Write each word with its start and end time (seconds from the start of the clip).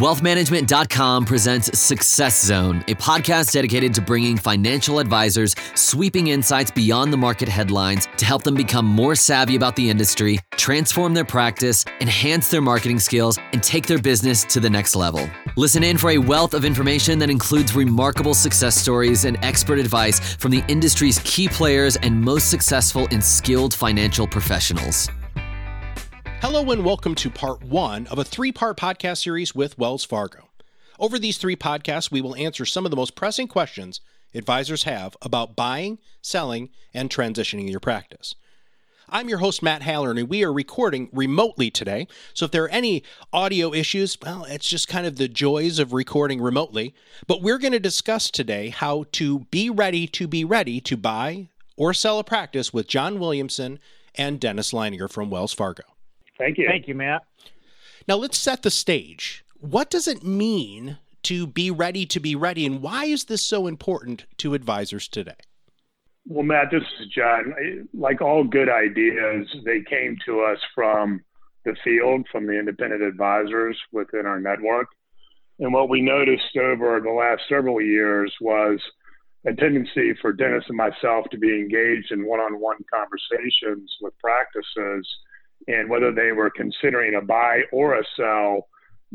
Wealthmanagement.com 0.00 1.24
presents 1.24 1.78
Success 1.78 2.44
Zone, 2.44 2.78
a 2.88 2.96
podcast 2.96 3.52
dedicated 3.52 3.94
to 3.94 4.00
bringing 4.00 4.36
financial 4.36 4.98
advisors 4.98 5.54
sweeping 5.76 6.26
insights 6.26 6.72
beyond 6.72 7.12
the 7.12 7.16
market 7.16 7.48
headlines 7.48 8.08
to 8.16 8.24
help 8.24 8.42
them 8.42 8.56
become 8.56 8.86
more 8.86 9.14
savvy 9.14 9.54
about 9.54 9.76
the 9.76 9.88
industry, 9.88 10.40
transform 10.56 11.14
their 11.14 11.24
practice, 11.24 11.84
enhance 12.00 12.50
their 12.50 12.60
marketing 12.60 12.98
skills, 12.98 13.38
and 13.52 13.62
take 13.62 13.86
their 13.86 14.00
business 14.00 14.42
to 14.46 14.58
the 14.58 14.68
next 14.68 14.96
level. 14.96 15.30
Listen 15.56 15.84
in 15.84 15.96
for 15.96 16.10
a 16.10 16.18
wealth 16.18 16.54
of 16.54 16.64
information 16.64 17.20
that 17.20 17.30
includes 17.30 17.76
remarkable 17.76 18.34
success 18.34 18.74
stories 18.74 19.26
and 19.26 19.38
expert 19.44 19.78
advice 19.78 20.34
from 20.34 20.50
the 20.50 20.64
industry's 20.66 21.20
key 21.20 21.46
players 21.46 21.94
and 21.98 22.20
most 22.20 22.50
successful 22.50 23.06
and 23.12 23.22
skilled 23.22 23.72
financial 23.72 24.26
professionals. 24.26 25.08
Hello, 26.46 26.70
and 26.70 26.84
welcome 26.84 27.14
to 27.14 27.30
part 27.30 27.64
one 27.64 28.06
of 28.08 28.18
a 28.18 28.22
three 28.22 28.52
part 28.52 28.76
podcast 28.76 29.22
series 29.22 29.54
with 29.54 29.78
Wells 29.78 30.04
Fargo. 30.04 30.50
Over 30.98 31.18
these 31.18 31.38
three 31.38 31.56
podcasts, 31.56 32.10
we 32.10 32.20
will 32.20 32.36
answer 32.36 32.66
some 32.66 32.84
of 32.84 32.90
the 32.90 32.98
most 32.98 33.16
pressing 33.16 33.48
questions 33.48 34.02
advisors 34.34 34.82
have 34.82 35.16
about 35.22 35.56
buying, 35.56 36.00
selling, 36.20 36.68
and 36.92 37.08
transitioning 37.08 37.70
your 37.70 37.80
practice. 37.80 38.34
I'm 39.08 39.30
your 39.30 39.38
host, 39.38 39.62
Matt 39.62 39.80
Halloran, 39.80 40.18
and 40.18 40.28
we 40.28 40.44
are 40.44 40.52
recording 40.52 41.08
remotely 41.14 41.70
today. 41.70 42.08
So 42.34 42.44
if 42.44 42.50
there 42.50 42.64
are 42.64 42.68
any 42.68 43.04
audio 43.32 43.72
issues, 43.72 44.18
well, 44.20 44.44
it's 44.44 44.68
just 44.68 44.86
kind 44.86 45.06
of 45.06 45.16
the 45.16 45.28
joys 45.28 45.78
of 45.78 45.94
recording 45.94 46.42
remotely. 46.42 46.94
But 47.26 47.40
we're 47.40 47.58
going 47.58 47.72
to 47.72 47.80
discuss 47.80 48.30
today 48.30 48.68
how 48.68 49.06
to 49.12 49.46
be 49.50 49.70
ready 49.70 50.06
to 50.08 50.28
be 50.28 50.44
ready 50.44 50.82
to 50.82 50.98
buy 50.98 51.48
or 51.78 51.94
sell 51.94 52.18
a 52.18 52.24
practice 52.24 52.70
with 52.70 52.86
John 52.86 53.18
Williamson 53.18 53.78
and 54.14 54.38
Dennis 54.38 54.72
Leininger 54.72 55.10
from 55.10 55.30
Wells 55.30 55.54
Fargo. 55.54 55.84
Thank 56.38 56.58
you. 56.58 56.66
Thank 56.68 56.88
you, 56.88 56.94
Matt. 56.94 57.22
Now 58.08 58.16
let's 58.16 58.38
set 58.38 58.62
the 58.62 58.70
stage. 58.70 59.44
What 59.60 59.90
does 59.90 60.08
it 60.08 60.22
mean 60.22 60.98
to 61.22 61.46
be 61.46 61.70
ready 61.70 62.04
to 62.06 62.20
be 62.20 62.36
ready, 62.36 62.66
and 62.66 62.82
why 62.82 63.06
is 63.06 63.24
this 63.24 63.42
so 63.42 63.66
important 63.66 64.26
to 64.38 64.54
advisors 64.54 65.08
today? 65.08 65.36
Well, 66.26 66.42
Matt, 66.42 66.70
this 66.70 66.82
is 67.00 67.08
John. 67.08 67.54
Like 67.92 68.20
all 68.20 68.44
good 68.44 68.68
ideas, 68.68 69.46
they 69.64 69.82
came 69.82 70.16
to 70.26 70.40
us 70.40 70.58
from 70.74 71.22
the 71.64 71.76
field, 71.82 72.26
from 72.30 72.46
the 72.46 72.58
independent 72.58 73.02
advisors 73.02 73.78
within 73.92 74.26
our 74.26 74.40
network. 74.40 74.88
And 75.58 75.72
what 75.72 75.88
we 75.88 76.02
noticed 76.02 76.56
over 76.56 77.00
the 77.00 77.10
last 77.10 77.42
several 77.48 77.80
years 77.80 78.34
was 78.40 78.80
a 79.46 79.52
tendency 79.54 80.14
for 80.20 80.32
Dennis 80.32 80.64
and 80.68 80.76
myself 80.76 81.26
to 81.30 81.38
be 81.38 81.54
engaged 81.54 82.10
in 82.10 82.26
one 82.26 82.40
on 82.40 82.60
one 82.60 82.78
conversations 82.92 83.94
with 84.00 84.18
practices 84.18 85.06
and 85.68 85.88
whether 85.88 86.12
they 86.12 86.32
were 86.32 86.50
considering 86.50 87.14
a 87.14 87.20
buy 87.20 87.62
or 87.72 87.94
a 87.94 88.04
sell, 88.16 88.68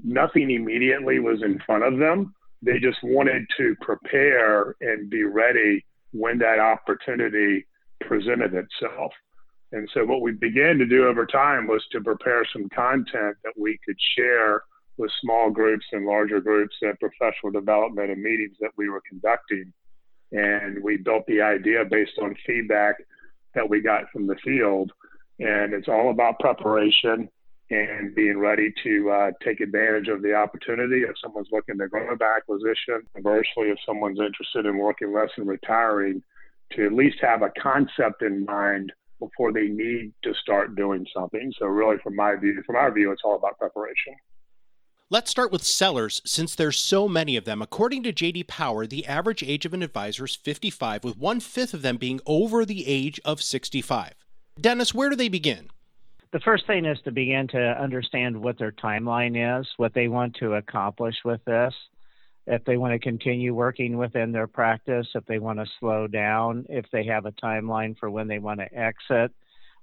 nothing 0.04 0.52
immediately 0.52 1.20
was 1.20 1.42
in 1.44 1.60
front 1.66 1.84
of 1.84 1.98
them. 1.98 2.34
They 2.62 2.80
just 2.80 3.00
wanted 3.04 3.46
to 3.58 3.76
prepare 3.82 4.76
and 4.82 5.10
be 5.10 5.24
ready 5.24 5.86
when 6.12 6.38
that 6.40 6.60
opportunity 6.60 7.66
presented 8.02 8.54
itself. 8.54 9.12
And 9.72 9.88
so, 9.94 10.04
what 10.04 10.22
we 10.22 10.32
began 10.32 10.78
to 10.80 10.86
do 10.86 11.08
over 11.08 11.26
time 11.26 11.68
was 11.68 11.86
to 11.92 12.02
prepare 12.02 12.44
some 12.52 12.68
content 12.70 13.38
that 13.44 13.54
we 13.56 13.78
could 13.86 13.98
share 14.18 14.64
with 14.98 15.12
small 15.22 15.52
groups 15.52 15.86
and 15.92 16.06
larger 16.06 16.42
groups 16.42 16.76
at 16.88 17.00
professional 17.00 17.52
development 17.52 18.10
and 18.10 18.22
meetings 18.22 18.58
that 18.60 18.72
we 18.78 18.90
were 18.90 19.02
conducting. 19.08 19.72
And 20.32 20.84
we 20.84 20.98
built 20.98 21.26
the 21.28 21.42
idea 21.42 21.86
based 21.86 22.18
on 22.22 22.36
feedback 22.46 22.96
that 23.54 23.68
we 23.68 23.82
got 23.82 24.12
from 24.12 24.28
the 24.28 24.36
field 24.44 24.92
and 25.40 25.74
it's 25.74 25.88
all 25.88 26.12
about 26.12 26.40
preparation 26.40 27.30
and 27.72 28.16
being 28.16 28.40
ready 28.40 28.74
to 28.84 29.12
uh, 29.12 29.32
take 29.44 29.62
advantage 29.62 30.08
of 30.08 30.22
the 30.22 30.34
opportunity 30.34 31.02
if 31.02 31.16
someone's 31.24 31.50
looking 31.52 31.78
to 31.78 31.88
grow 31.88 32.16
by 32.16 32.38
acquisition. 32.38 33.02
Conversely, 33.14 33.70
if 33.70 33.78
someone's 33.86 34.20
interested 34.20 34.66
in 34.66 34.78
working 34.78 35.14
less 35.14 35.30
and 35.38 35.48
retiring, 35.48 36.22
to 36.74 36.86
at 36.86 36.94
least 36.94 37.18
have 37.22 37.42
a 37.42 37.52
concept 37.62 38.22
in 38.22 38.46
mind 38.46 38.92
before 39.20 39.52
they 39.52 39.68
need 39.68 40.14
to 40.24 40.34
start 40.42 40.76
doing 40.76 41.06
something. 41.16 41.54
So, 41.60 41.68
really, 41.68 41.98
from 42.02 42.16
my 42.16 42.36
view, 42.36 42.62
from 42.66 42.76
our 42.76 42.92
view, 42.92 43.12
it's 43.12 43.22
all 43.24 43.36
about 43.36 43.58
preparation. 43.58 44.16
Let's 45.12 45.32
start 45.32 45.52
with 45.52 45.64
sellers 45.64 46.22
since 46.24 46.54
there's 46.54 46.78
so 46.78 47.08
many 47.08 47.36
of 47.36 47.44
them. 47.44 47.64
According 47.64 48.04
to 48.04 48.14
JD 48.14 48.48
Power, 48.48 48.86
the 48.86 49.08
average 49.08 49.42
age 49.44 49.66
of 49.66 49.74
an 49.74 49.82
advisor 49.82 50.26
is 50.26 50.36
55, 50.36 51.04
with 51.04 51.18
one 51.18 51.40
fifth 51.40 51.74
of 51.74 51.82
them 51.82 51.98
being 51.98 52.20
over 52.28 52.64
the 52.64 52.88
age 52.88 53.20
of 53.26 53.42
65. 53.42 54.14
Dennis, 54.62 54.94
where 54.94 55.10
do 55.10 55.16
they 55.16 55.30
begin? 55.30 55.70
The 56.32 56.40
first 56.42 56.68
thing 56.68 56.86
is 56.86 57.00
to 57.06 57.12
begin 57.12 57.48
to 57.50 57.82
understand 57.82 58.40
what 58.40 58.60
their 58.60 58.72
timeline 58.72 59.60
is, 59.60 59.68
what 59.78 59.94
they 59.94 60.08
want 60.08 60.36
to 60.36 60.56
accomplish 60.56 61.16
with 61.26 61.44
this. 61.46 61.74
If 62.46 62.66
they 62.66 62.78
want 62.78 62.94
to 62.94 63.00
continue 63.00 63.54
working 63.54 63.98
within 63.98 64.32
their 64.32 64.48
practice, 64.48 65.08
if 65.16 65.26
they 65.26 65.40
want 65.40 65.60
to 65.60 65.66
slow 65.80 66.08
down, 66.08 66.66
if 66.70 66.86
they 66.92 67.06
have 67.06 67.26
a 67.26 67.32
timeline 67.32 67.98
for 67.98 68.10
when 68.10 68.28
they 68.28 68.40
want 68.40 68.60
to 68.60 68.74
exit. 68.74 69.32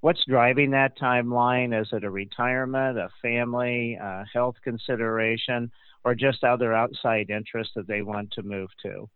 What's 0.00 0.24
driving 0.28 0.72
that 0.72 0.98
timeline? 0.98 1.80
Is 1.80 1.88
it 1.92 2.04
a 2.04 2.10
retirement, 2.10 2.98
a 2.98 3.08
family, 3.22 3.98
a 4.00 4.24
health 4.32 4.56
consideration, 4.62 5.70
or 6.04 6.14
just 6.14 6.44
other 6.44 6.74
outside 6.74 7.30
interests 7.30 7.72
that 7.76 7.88
they 7.88 8.02
want 8.02 8.32
to 8.32 8.42
move 8.42 8.70
to? 8.82 9.08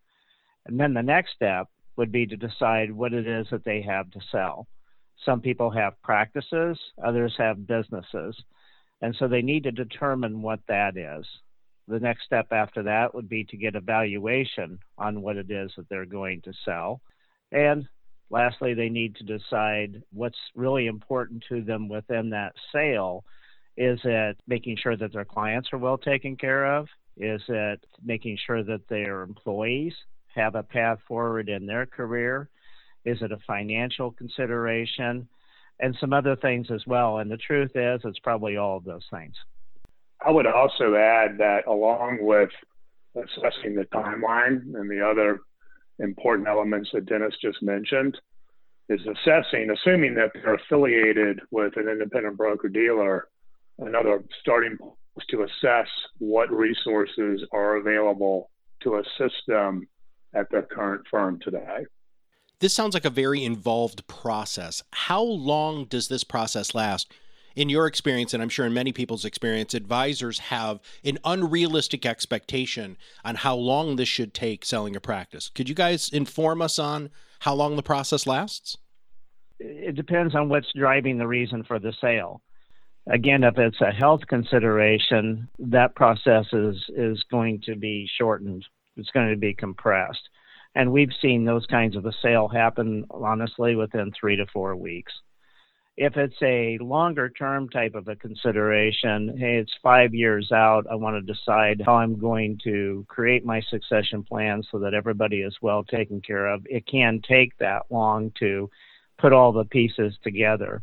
And 0.67 0.79
then 0.79 0.95
the 0.95 1.03
next 1.03 1.33
step 1.35 1.69
would 1.97 2.11
be 2.11 2.27
to 2.27 2.37
decide 2.37 2.91
what 2.93 3.13
it 3.13 3.27
is 3.27 3.47
that 3.51 3.65
they 3.65 3.83
have 3.83 4.11
to 4.13 4.21
sell. 4.33 4.67
Some 5.25 5.41
people 5.41 5.71
have 5.71 6.01
practices, 6.03 6.79
others 7.05 7.35
have 7.39 7.67
businesses. 7.67 8.37
And 9.03 9.15
so 9.19 9.29
they 9.29 9.43
need 9.43 9.65
to 9.65 9.73
determine 9.73 10.43
what 10.43 10.61
that 10.69 10.97
is. 10.97 11.27
The 11.89 12.01
next 12.01 12.25
step 12.25 12.49
after 12.53 12.83
that 12.85 13.15
would 13.15 13.29
be 13.29 13.45
to 13.45 13.57
get 13.57 13.75
a 13.75 13.81
valuation 13.81 14.79
on 14.99 15.23
what 15.23 15.37
it 15.37 15.51
is 15.51 15.73
that 15.77 15.89
they're 15.89 16.07
going 16.07 16.43
to 16.43 16.53
sell. 16.65 17.01
And 17.51 17.89
lastly, 18.31 18.75
they 18.75 18.89
need 18.89 19.17
to 19.17 19.25
decide 19.25 20.03
what's 20.13 20.39
really 20.55 20.87
important 20.87 21.45
to 21.49 21.63
them 21.63 21.89
within 21.89 22.31
that 22.31 22.53
sale. 22.73 23.25
Is 23.77 23.99
it 24.05 24.39
making 24.47 24.77
sure 24.77 24.97
that 24.97 25.13
their 25.13 25.25
clients 25.25 25.71
are 25.73 25.79
well 25.79 25.99
taken 25.99 26.37
care 26.37 26.77
of? 26.77 26.87
Is 27.17 27.43
it 27.49 27.85
making 28.05 28.39
sure 28.47 28.63
that 28.63 28.89
their 28.89 29.23
employees 29.23 29.95
have 30.35 30.55
a 30.55 30.63
path 30.63 30.99
forward 31.09 31.49
in 31.49 31.67
their 31.67 31.87
career? 31.87 32.49
Is 33.05 33.23
it 33.23 33.33
a 33.33 33.39
financial 33.47 34.13
consideration? 34.13 35.29
And 35.81 35.97
some 36.01 36.13
other 36.13 36.37
things 36.37 36.71
as 36.71 36.83
well. 36.87 37.19
And 37.19 37.31
the 37.31 37.39
truth 37.39 37.71
is, 37.75 38.03
it's 38.05 38.19
probably 38.19 38.57
all 38.57 38.77
of 38.77 38.85
those 38.85 39.07
things. 39.11 39.35
I 40.25 40.31
would 40.31 40.47
also 40.47 40.95
add 40.95 41.39
that 41.39 41.67
along 41.67 42.19
with 42.21 42.51
assessing 43.17 43.75
the 43.75 43.87
timeline 43.87 44.75
and 44.75 44.91
the 44.91 45.05
other 45.05 45.41
important 45.99 46.49
elements 46.49 46.91
that 46.93 47.07
Dennis 47.07 47.35
just 47.41 47.63
mentioned, 47.63 48.19
is 48.89 49.01
assessing, 49.03 49.71
assuming 49.71 50.15
that 50.15 50.31
they're 50.35 50.55
affiliated 50.55 51.41
with 51.51 51.77
an 51.77 51.89
independent 51.89 52.37
broker 52.37 52.69
dealer, 52.69 53.29
another 53.79 54.23
starting 54.41 54.77
point 54.77 54.95
is 55.17 55.25
to 55.31 55.43
assess 55.43 55.89
what 56.19 56.51
resources 56.51 57.43
are 57.53 57.77
available 57.77 58.51
to 58.83 58.97
assist 58.97 59.37
them 59.47 59.87
at 60.35 60.51
their 60.51 60.63
current 60.63 61.03
firm 61.11 61.39
today. 61.41 61.85
This 62.61 62.75
sounds 62.75 62.93
like 62.93 63.07
a 63.07 63.11
very 63.11 63.43
involved 63.43 64.07
process. 64.07 64.83
How 64.93 65.23
long 65.23 65.87
does 65.87 66.09
this 66.09 66.25
process 66.25 66.75
last? 66.75 67.11
In 67.57 67.71
your 67.71 67.87
experience, 67.87 68.35
and 68.35 68.43
I'm 68.43 68.51
sure 68.51 68.67
in 68.67 68.75
many 68.75 68.93
people's 68.93 69.25
experience, 69.25 69.73
advisors 69.73 70.39
have 70.39 70.79
an 71.03 71.19
unrealistic 71.25 72.05
expectation 72.05 72.99
on 73.25 73.37
how 73.37 73.57
long 73.57 73.97
this 73.97 74.11
should 74.11 74.35
take 74.35 74.67
selling 74.67 74.95
a 74.95 75.01
practice. 75.01 75.49
Could 75.49 75.71
you 75.71 75.75
guys 75.75 76.11
inform 76.11 76.61
us 76.61 76.79
on 76.79 77.09
how 77.41 77.55
long 77.55 77.77
the 77.77 77.83
process 77.83 78.27
lasts? 78.27 78.77
It 79.59 79.97
depends 79.97 80.35
on 80.35 80.51
what's 80.51 80.71
driving 80.77 81.17
the 81.17 81.27
reason 81.27 81.65
for 81.65 81.79
the 81.79 81.95
sale. 81.99 82.43
Again, 83.07 83.43
if 83.43 83.57
it's 83.57 83.81
a 83.81 83.91
health 83.91 84.21
consideration, 84.29 85.49
that 85.59 85.95
process 85.95 86.45
is, 86.53 86.77
is 86.95 87.25
going 87.31 87.63
to 87.65 87.75
be 87.75 88.09
shortened. 88.19 88.67
It's 88.99 89.11
going 89.11 89.31
to 89.31 89.37
be 89.37 89.55
compressed 89.55 90.29
and 90.75 90.93
we've 90.93 91.13
seen 91.21 91.45
those 91.45 91.67
kinds 91.67 91.97
of 91.97 92.07
a 92.07 92.13
sale 92.23 92.49
happen 92.49 93.05
honestly 93.11 93.75
within 93.75 94.13
three 94.19 94.37
to 94.37 94.47
four 94.53 94.77
weeks. 94.77 95.13
If 95.97 96.17
it's 96.17 96.41
a 96.43 96.79
longer 96.81 97.29
term 97.29 97.69
type 97.69 97.95
of 97.95 98.09
a 98.09 98.17
consideration, 98.17 99.37
hey, 99.39 99.57
it's 99.57 99.73
five 99.83 100.15
years 100.15 100.51
out, 100.53 100.87
I 100.91 100.95
want 100.95 101.17
to 101.17 101.33
decide 101.33 101.83
how 101.85 101.97
I'm 101.97 102.19
going 102.19 102.59
to 102.65 103.05
create 103.09 103.45
my 103.45 103.61
succession 103.69 104.23
plan 104.23 104.63
so 104.71 104.79
that 104.79 104.95
everybody 104.95 105.43
is 105.43 105.57
well 105.61 105.85
taken 105.85 106.21
care 106.23 106.47
of. 106.47 106.63
It 106.71 106.87
can 106.87 107.21
take 107.29 107.57
that 107.59 107.83
long 107.91 108.33
to 108.39 108.71
put 109.19 109.33
all 109.33 109.53
the 109.53 109.65
pieces 109.65 110.17
together. 110.23 110.83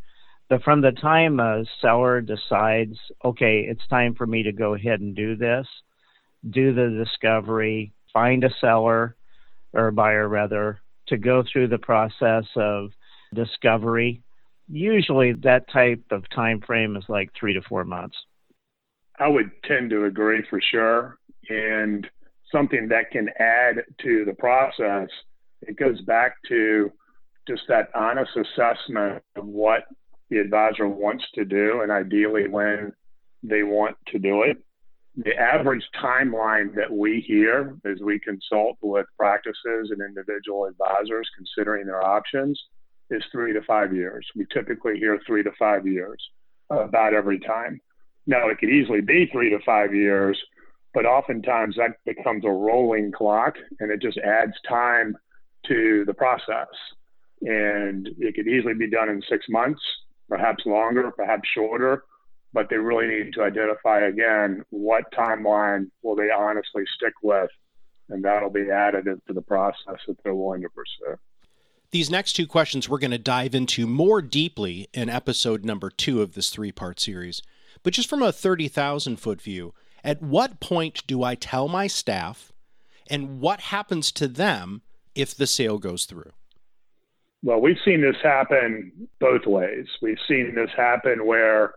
But 0.50 0.64
from 0.64 0.82
the 0.82 0.92
time 0.92 1.40
a 1.40 1.66
seller 1.82 2.22
decides, 2.22 2.98
okay, 3.26 3.66
it's 3.68 3.86
time 3.88 4.16
for 4.16 4.26
me 4.26 4.44
to 4.44 4.52
go 4.52 4.76
ahead 4.76 5.02
and 5.02 5.16
do 5.16 5.36
this, 5.36 5.68
do 6.50 6.74
the 6.74 7.04
discovery, 7.04 7.92
find 8.14 8.44
a 8.44 8.54
seller, 8.62 9.17
or 9.78 9.88
a 9.88 9.94
buyer 9.94 10.28
rather, 10.28 10.82
to 11.08 11.18
go 11.18 11.44
through 11.52 11.70
the 11.70 11.78
process 11.78 12.44
of 12.56 12.90
discovery. 13.34 14.22
Usually 14.68 15.34
that 15.44 15.70
type 15.72 16.04
of 16.12 16.30
time 16.30 16.62
frame 16.66 16.98
is 16.98 17.06
like 17.08 17.30
three 17.40 17.54
to 17.54 17.62
four 17.62 17.86
months. 17.86 18.18
I 19.20 19.28
would 19.28 19.50
tend 19.64 19.90
to 19.92 20.06
agree 20.06 20.44
for 20.50 20.60
sure. 20.60 21.18
And 21.50 22.06
something 22.52 22.90
that 22.90 23.12
can 23.12 23.30
add 23.40 23.84
to 24.02 24.26
the 24.26 24.34
process, 24.34 25.10
it 25.62 25.78
goes 25.78 26.02
back 26.02 26.36
to 26.50 26.92
just 27.48 27.62
that 27.70 27.90
honest 27.96 28.32
assessment 28.36 29.24
of 29.36 29.46
what 29.46 29.84
the 30.30 30.40
advisor 30.40 30.88
wants 30.88 31.24
to 31.36 31.46
do 31.46 31.82
and 31.82 31.92
ideally 31.92 32.50
when 32.50 32.92
they 33.44 33.64
want 33.64 33.96
to 34.08 34.20
do 34.20 34.44
it. 34.44 34.58
The 35.18 35.36
average 35.36 35.84
timeline 36.00 36.76
that 36.76 36.92
we 36.92 37.22
hear 37.28 37.76
as 37.86 38.00
we 38.02 38.20
consult 38.20 38.78
with 38.82 39.08
practices 39.18 39.90
and 39.90 40.00
individual 40.00 40.66
advisors 40.66 41.28
considering 41.36 41.88
their 41.88 42.06
options 42.06 42.62
is 43.10 43.24
three 43.32 43.52
to 43.54 43.62
five 43.64 43.96
years. 43.96 44.28
We 44.36 44.46
typically 44.54 45.00
hear 45.00 45.20
three 45.26 45.42
to 45.42 45.52
five 45.58 45.88
years 45.88 46.22
about 46.70 47.16
every 47.16 47.40
time. 47.40 47.82
Now, 48.28 48.50
it 48.50 48.60
could 48.60 48.70
easily 48.70 49.02
be 49.02 49.28
three 49.32 49.50
to 49.50 49.60
five 49.66 49.96
years, 49.96 50.40
but 50.94 51.08
oftentimes 51.08 51.76
that 51.78 51.94
becomes 52.06 52.46
a 52.46 52.50
rolling 52.50 53.12
clock 53.12 53.56
and 53.80 53.90
it 53.90 54.02
just 54.02 54.20
adds 54.20 54.54
time 54.70 55.18
to 55.66 56.04
the 56.06 56.14
process. 56.14 56.68
And 57.42 58.08
it 58.20 58.36
could 58.36 58.48
easily 58.48 58.76
be 58.76 58.90
done 58.90 59.10
in 59.10 59.24
six 59.28 59.48
months, 59.50 59.82
perhaps 60.30 60.64
longer, 60.68 61.10
perhaps 61.10 61.50
shorter, 61.56 62.04
but 62.54 62.70
they 62.70 62.78
really 62.78 63.08
need 63.08 63.34
to 63.34 63.44
identify 63.44 64.02
again 64.02 64.64
what 64.70 65.12
timeline 65.12 65.90
will 66.02 66.16
they 66.16 66.30
honestly 66.32 66.84
stick 66.96 67.14
with, 67.22 67.50
and 68.10 68.24
that'll 68.24 68.50
be 68.50 68.66
additive 68.66 69.24
to 69.28 69.34
the 69.34 69.42
process 69.42 70.00
that 70.08 70.18
they're 70.24 70.36
willing 70.36 70.62
to 70.62 70.70
pursue. 70.70 71.18
These 71.92 72.10
next 72.10 72.34
two 72.34 72.48
questions 72.48 72.90
we're 72.90 73.00
going 73.00 73.12
to 73.12 73.18
dive 73.18 73.56
into 73.56 73.88
more 73.88 74.22
deeply 74.22 74.90
in 74.94 75.10
episode 75.10 75.64
number 75.64 75.90
two 75.90 76.22
of 76.22 76.34
this 76.34 76.50
three 76.50 76.72
part 76.72 77.00
series. 77.00 77.42
But 77.84 77.94
just 77.94 78.10
from 78.10 78.22
a 78.22 78.32
30,000 78.32 79.18
foot 79.18 79.42
view, 79.42 79.74
at 80.04 80.22
what 80.22 80.60
point 80.60 81.04
do 81.08 81.24
I 81.24 81.36
tell 81.36 81.68
my 81.68 81.88
staff 81.88 82.52
and 83.10 83.40
what 83.40 83.60
happens 83.60 84.12
to 84.14 84.28
them 84.28 84.82
if 85.16 85.36
the 85.36 85.48
sale 85.48 85.78
goes 85.78 86.06
through? 86.06 86.32
Well, 87.44 87.62
we've 87.62 87.78
seen 87.86 88.02
this 88.02 88.18
happen 88.22 88.92
both 89.20 89.46
ways. 89.46 89.86
We've 90.02 90.20
seen 90.28 90.56
this 90.56 90.72
happen 90.76 91.26
where 91.26 91.76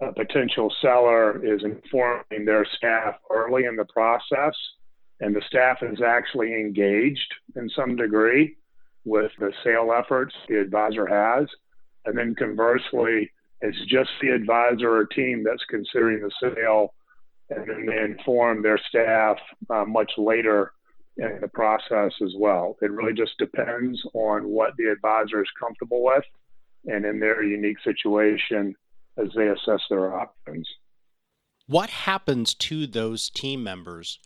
a 0.00 0.12
potential 0.12 0.72
seller 0.80 1.44
is 1.44 1.62
informing 1.62 2.44
their 2.44 2.66
staff 2.76 3.16
early 3.30 3.64
in 3.64 3.76
the 3.76 3.84
process, 3.84 4.54
and 5.20 5.34
the 5.34 5.42
staff 5.46 5.78
is 5.82 6.00
actually 6.00 6.54
engaged 6.54 7.34
in 7.56 7.68
some 7.70 7.96
degree 7.96 8.56
with 9.04 9.30
the 9.38 9.52
sale 9.62 9.92
efforts 9.96 10.34
the 10.48 10.58
advisor 10.58 11.06
has. 11.06 11.46
And 12.06 12.16
then 12.16 12.34
conversely, 12.34 13.30
it's 13.60 13.84
just 13.86 14.10
the 14.22 14.30
advisor 14.30 14.90
or 14.96 15.04
team 15.04 15.44
that's 15.44 15.64
considering 15.68 16.22
the 16.22 16.30
sale, 16.40 16.94
and 17.50 17.68
then 17.68 17.86
they 17.86 17.98
inform 17.98 18.62
their 18.62 18.78
staff 18.88 19.36
uh, 19.68 19.84
much 19.84 20.12
later 20.16 20.72
in 21.18 21.38
the 21.42 21.48
process 21.48 22.12
as 22.22 22.32
well. 22.38 22.76
It 22.80 22.90
really 22.90 23.12
just 23.12 23.36
depends 23.38 24.00
on 24.14 24.48
what 24.48 24.76
the 24.78 24.86
advisor 24.86 25.42
is 25.42 25.50
comfortable 25.60 26.02
with 26.02 26.24
and 26.86 27.04
in 27.04 27.20
their 27.20 27.42
unique 27.42 27.76
situation 27.84 28.74
as 29.16 29.28
they 29.36 29.48
assess 29.48 29.80
their 29.88 30.14
options. 30.14 30.68
What 31.66 31.90
happens 31.90 32.54
to 32.54 32.86
those 32.86 33.30
team 33.30 33.62
members 33.62 34.18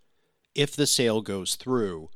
if 0.55 0.75
the 0.75 0.87
sale 0.87 1.21
goes 1.21 1.57
through? 1.57 2.09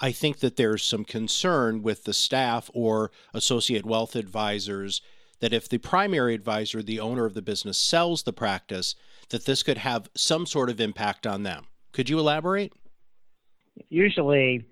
I 0.00 0.12
think 0.12 0.40
that 0.40 0.56
there's 0.56 0.82
some 0.82 1.04
concern 1.04 1.82
with 1.82 2.04
the 2.04 2.12
staff 2.12 2.70
or 2.74 3.10
associate 3.32 3.86
wealth 3.86 4.16
advisors 4.16 5.00
that 5.40 5.52
if 5.52 5.68
the 5.68 5.78
primary 5.78 6.34
advisor, 6.34 6.82
the 6.82 7.00
owner 7.00 7.24
of 7.24 7.34
the 7.34 7.42
business, 7.42 7.78
sells 7.78 8.22
the 8.22 8.32
practice, 8.32 8.94
that 9.30 9.46
this 9.46 9.62
could 9.62 9.78
have 9.78 10.10
some 10.16 10.46
sort 10.46 10.70
of 10.70 10.80
impact 10.80 11.26
on 11.26 11.42
them. 11.42 11.66
Could 11.92 12.08
you 12.08 12.18
elaborate? 12.18 12.72
Usually, 13.88 14.66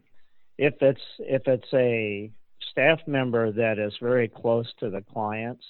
if 0.58 0.74
it's 0.80 1.00
if 1.18 1.42
it's 1.46 1.72
a 1.72 2.30
staff 2.70 3.00
member 3.06 3.52
that 3.52 3.78
is 3.78 3.92
very 4.00 4.28
close 4.28 4.72
to 4.80 4.90
the 4.90 5.02
clients, 5.02 5.64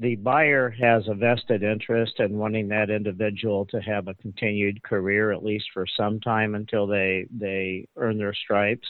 the 0.00 0.16
buyer 0.16 0.70
has 0.70 1.06
a 1.08 1.14
vested 1.14 1.62
interest 1.62 2.18
in 2.18 2.36
wanting 2.36 2.68
that 2.68 2.90
individual 2.90 3.64
to 3.66 3.80
have 3.80 4.08
a 4.08 4.14
continued 4.14 4.82
career 4.82 5.30
at 5.32 5.44
least 5.44 5.66
for 5.72 5.86
some 5.86 6.20
time 6.20 6.54
until 6.54 6.86
they 6.86 7.26
they 7.30 7.86
earn 7.96 8.18
their 8.18 8.34
stripes 8.34 8.88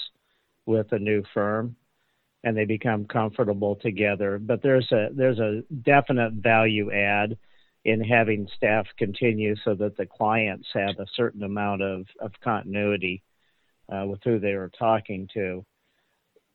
with 0.67 0.91
a 0.93 0.99
new 0.99 1.23
firm 1.35 1.77
and 2.43 2.57
they 2.57 2.65
become 2.65 3.07
comfortable 3.07 3.77
together. 3.77 4.39
But 4.39 4.63
there's 4.63 4.91
a 4.93 5.09
there's 5.13 5.39
a 5.39 5.63
definite 5.83 6.35
value 6.35 6.93
add 6.93 7.37
in 7.85 8.03
having 8.03 8.49
staff 8.57 8.87
continue 8.99 9.55
so 9.65 9.75
that 9.75 9.97
the 9.97 10.07
clients 10.07 10.69
have 10.73 10.99
a 10.99 11.07
certain 11.15 11.43
amount 11.43 11.83
of, 11.83 12.07
of 12.19 12.33
continuity 12.43 13.23
uh, 13.91 14.07
with 14.07 14.21
who 14.25 14.39
they 14.39 14.53
are 14.53 14.71
talking 14.79 15.29
to. 15.35 15.65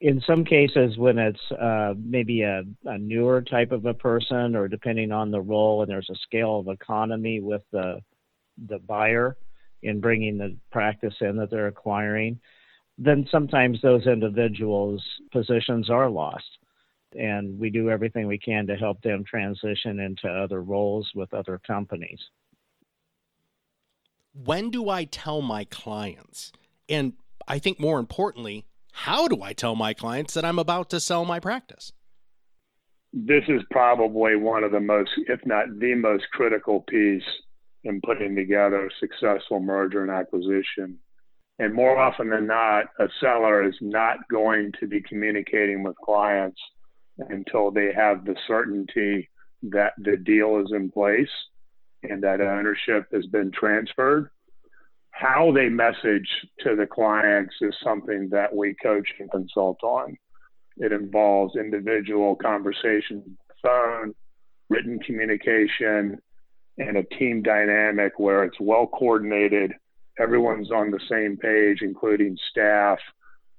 In 0.01 0.21
some 0.25 0.45
cases, 0.45 0.97
when 0.97 1.17
it's 1.17 1.51
uh, 1.51 1.93
maybe 1.97 2.43
a, 2.43 2.63
a, 2.85 2.97
newer 2.97 3.41
type 3.41 3.73
of 3.73 3.85
a 3.85 3.93
person, 3.93 4.55
or 4.55 4.69
depending 4.69 5.11
on 5.11 5.29
the 5.29 5.41
role, 5.41 5.81
and 5.81 5.91
there's 5.91 6.09
a 6.09 6.15
scale 6.23 6.59
of 6.59 6.67
economy 6.69 7.41
with 7.41 7.63
the 7.71 8.01
the 8.67 8.79
buyer 8.79 9.37
in 9.81 9.99
bringing 9.99 10.37
the 10.37 10.55
practice 10.71 11.13
in 11.21 11.37
that 11.37 11.49
they're 11.49 11.67
acquiring, 11.67 12.39
then 12.97 13.25
sometimes 13.31 13.81
those 13.81 14.05
individuals' 14.05 15.03
positions 15.31 15.89
are 15.89 16.09
lost. 16.09 16.57
And 17.17 17.57
we 17.57 17.69
do 17.69 17.89
everything 17.89 18.27
we 18.27 18.37
can 18.37 18.67
to 18.67 18.75
help 18.75 19.01
them 19.01 19.23
transition 19.23 19.99
into 19.99 20.27
other 20.27 20.61
roles 20.61 21.09
with 21.15 21.33
other 21.33 21.59
companies. 21.65 22.19
When 24.33 24.69
do 24.69 24.89
I 24.89 25.05
tell 25.05 25.41
my 25.41 25.63
clients? 25.63 26.51
And 26.87 27.13
I 27.47 27.57
think 27.57 27.79
more 27.79 27.99
importantly, 27.99 28.65
how 28.99 29.27
do 29.27 29.41
I 29.41 29.53
tell 29.53 29.75
my 29.75 29.93
clients 29.93 30.33
that 30.33 30.45
I'm 30.45 30.59
about 30.59 30.89
to 30.91 30.99
sell 30.99 31.25
my 31.25 31.39
practice? 31.39 31.91
This 33.11 33.43
is 33.47 33.61
probably 33.71 34.35
one 34.35 34.63
of 34.63 34.71
the 34.71 34.79
most, 34.79 35.11
if 35.27 35.39
not 35.45 35.79
the 35.79 35.95
most 35.95 36.25
critical 36.31 36.81
piece 36.81 37.23
in 37.83 38.01
putting 38.01 38.35
together 38.35 38.85
a 38.85 38.89
successful 38.99 39.59
merger 39.59 40.01
and 40.01 40.11
acquisition 40.11 40.99
and 41.59 41.73
more 41.73 41.97
often 41.99 42.29
than 42.29 42.47
not, 42.47 42.85
a 42.99 43.09
seller 43.19 43.67
is 43.67 43.75
not 43.81 44.17
going 44.29 44.71
to 44.79 44.87
be 44.87 45.01
communicating 45.01 45.83
with 45.83 45.97
clients 45.97 46.59
until 47.17 47.69
they 47.69 47.91
have 47.93 48.23
the 48.23 48.35
certainty 48.47 49.29
that 49.63 49.91
the 49.97 50.15
deal 50.15 50.61
is 50.65 50.71
in 50.71 50.89
place 50.89 51.29
and 52.03 52.23
that 52.23 52.39
ownership 52.39 53.07
has 53.13 53.25
been 53.25 53.51
transferred. 53.51 54.29
How 55.19 55.51
they 55.51 55.67
message 55.67 56.29
to 56.61 56.77
the 56.77 56.87
clients 56.87 57.53
is 57.59 57.75
something 57.83 58.29
that 58.31 58.55
we 58.55 58.73
coach 58.81 59.09
and 59.19 59.29
consult 59.29 59.83
on. 59.83 60.17
It 60.77 60.93
involves 60.93 61.57
individual 61.57 62.37
conversation, 62.37 63.37
phone, 63.61 64.13
written 64.69 64.97
communication, 64.99 66.19
and 66.77 66.95
a 66.95 67.03
team 67.03 67.41
dynamic 67.41 68.17
where 68.17 68.45
it's 68.45 68.61
well 68.61 68.87
coordinated 68.87 69.73
everyone's 70.21 70.71
on 70.71 70.89
the 70.89 71.01
same 71.09 71.35
page, 71.35 71.79
including 71.81 72.37
staff, 72.49 72.99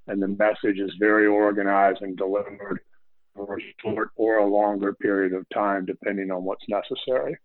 and 0.06 0.22
the 0.22 0.28
message 0.28 0.78
is 0.78 0.94
very 0.98 1.26
organized 1.26 2.00
and 2.00 2.16
delivered 2.16 2.80
for 3.34 3.58
a 3.58 3.62
short 3.82 4.08
or 4.16 4.38
a 4.38 4.46
longer 4.46 4.94
period 4.94 5.34
of 5.34 5.44
time, 5.52 5.84
depending 5.84 6.30
on 6.30 6.42
what's 6.42 6.64
necessary. 6.70 7.36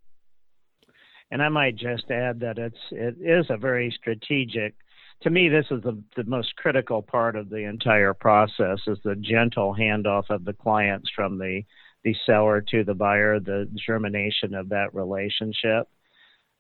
And 1.32 1.42
I 1.42 1.50
might 1.50 1.76
just 1.76 2.10
add 2.12 2.40
that 2.42 2.58
it's 2.58 2.78
it 2.92 3.18
is 3.20 3.48
a 3.50 3.58
very 3.58 3.94
strategic. 4.00 4.76
To 5.22 5.30
me, 5.30 5.50
this 5.50 5.66
is 5.72 5.82
the, 5.82 6.02
the 6.16 6.24
most 6.26 6.56
critical 6.56 7.02
part 7.02 7.36
of 7.36 7.50
the 7.50 7.68
entire 7.68 8.14
process 8.14 8.80
is 8.86 9.00
the 9.04 9.16
gentle 9.16 9.74
handoff 9.74 10.30
of 10.30 10.46
the 10.46 10.54
clients 10.54 11.10
from 11.16 11.38
the 11.38 11.64
the 12.04 12.16
seller 12.26 12.62
to 12.62 12.84
the 12.84 12.94
buyer, 12.94 13.40
the 13.40 13.68
germination 13.76 14.54
of 14.54 14.70
that 14.70 14.94
relationship. 14.94 15.88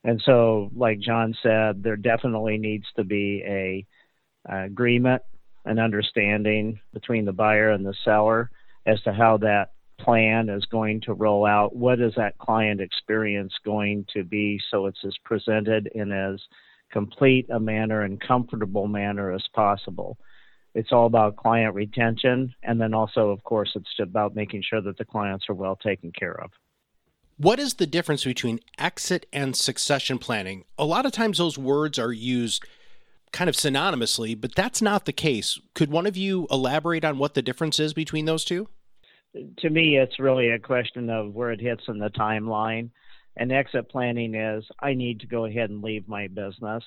And 0.04 0.22
so, 0.26 0.72
like 0.76 1.00
John 1.00 1.36
said, 1.42 1.84
there 1.84 1.98
definitely 1.98 2.58
needs 2.58 2.86
to 2.96 3.04
be 3.04 3.44
a, 3.46 3.86
a 4.52 4.66
agreement, 4.66 5.22
an 5.66 5.80
understanding 5.80 6.80
between 6.94 7.26
the 7.26 7.32
buyer 7.32 7.72
and 7.72 7.86
the 7.86 7.94
seller 8.04 8.50
as 8.88 9.02
to 9.04 9.14
how 9.14 9.38
that 9.38 9.75
plan 10.00 10.50
is 10.50 10.66
going 10.66 11.02
to 11.02 11.14
roll 11.14 11.46
out. 11.46 11.76
What 11.76 12.00
is 12.00 12.14
that 12.16 12.38
client 12.38 12.82
experience 12.82 13.54
going 13.64 14.06
to 14.14 14.24
be 14.24 14.60
so 14.72 14.86
it's 14.86 15.04
as 15.06 15.16
presented 15.24 15.88
in 15.94 16.12
as 16.12 16.40
complete 16.92 17.50
a 17.50 17.60
manner 17.60 18.04
and 18.04 18.22
comfortable 18.22 18.88
manner 18.88 19.32
as 19.32 19.44
possible. 19.54 20.18
It's 20.74 20.92
all 20.92 21.06
about 21.06 21.38
client 21.38 21.74
retention, 21.74 22.54
and 22.64 22.80
then 22.80 22.94
also, 22.94 23.30
of 23.30 23.44
course, 23.44 23.72
it's 23.76 24.00
about 24.00 24.36
making 24.36 24.64
sure 24.70 24.82
that 24.82 24.98
the 24.98 25.06
clients 25.06 25.46
are 25.50 25.54
well 25.54 25.76
taken 25.76 26.12
care 26.12 26.40
of. 26.40 26.52
What 27.38 27.60
is 27.60 27.76
the 27.76 27.88
difference 27.88 28.24
between 28.24 28.62
exit 28.78 29.26
and 29.34 29.56
succession 29.56 30.20
planning? 30.20 30.64
A 30.78 30.86
lot 30.86 31.06
of 31.06 31.12
times 31.12 31.38
those 31.38 31.58
words 31.58 32.00
are 32.00 32.14
used 32.14 32.64
kind 33.34 33.50
of 33.50 33.56
synonymously, 33.56 34.40
but 34.40 34.56
that's 34.56 34.82
not 34.82 35.06
the 35.06 35.12
case. 35.12 35.60
Could 35.74 35.92
one 35.92 36.06
of 36.06 36.16
you 36.16 36.48
elaborate 36.50 37.04
on 37.04 37.18
what 37.18 37.34
the 37.34 37.42
difference 37.42 37.78
is 37.80 37.94
between 37.94 38.24
those 38.24 38.46
two? 38.46 38.70
To 39.58 39.70
me, 39.70 39.98
it's 39.98 40.20
really 40.20 40.52
a 40.52 40.60
question 40.60 41.10
of 41.10 41.34
where 41.34 41.52
it 41.52 41.60
hits 41.60 41.84
in 41.88 42.00
the 42.00 42.10
timeline. 42.10 42.90
And 43.38 43.52
exit 43.52 43.90
planning 43.90 44.34
is 44.34 44.64
I 44.80 44.94
need 44.94 45.20
to 45.20 45.28
go 45.28 45.46
ahead 45.46 45.70
and 45.70 45.84
leave 45.84 46.08
my 46.08 46.28
business. 46.28 46.84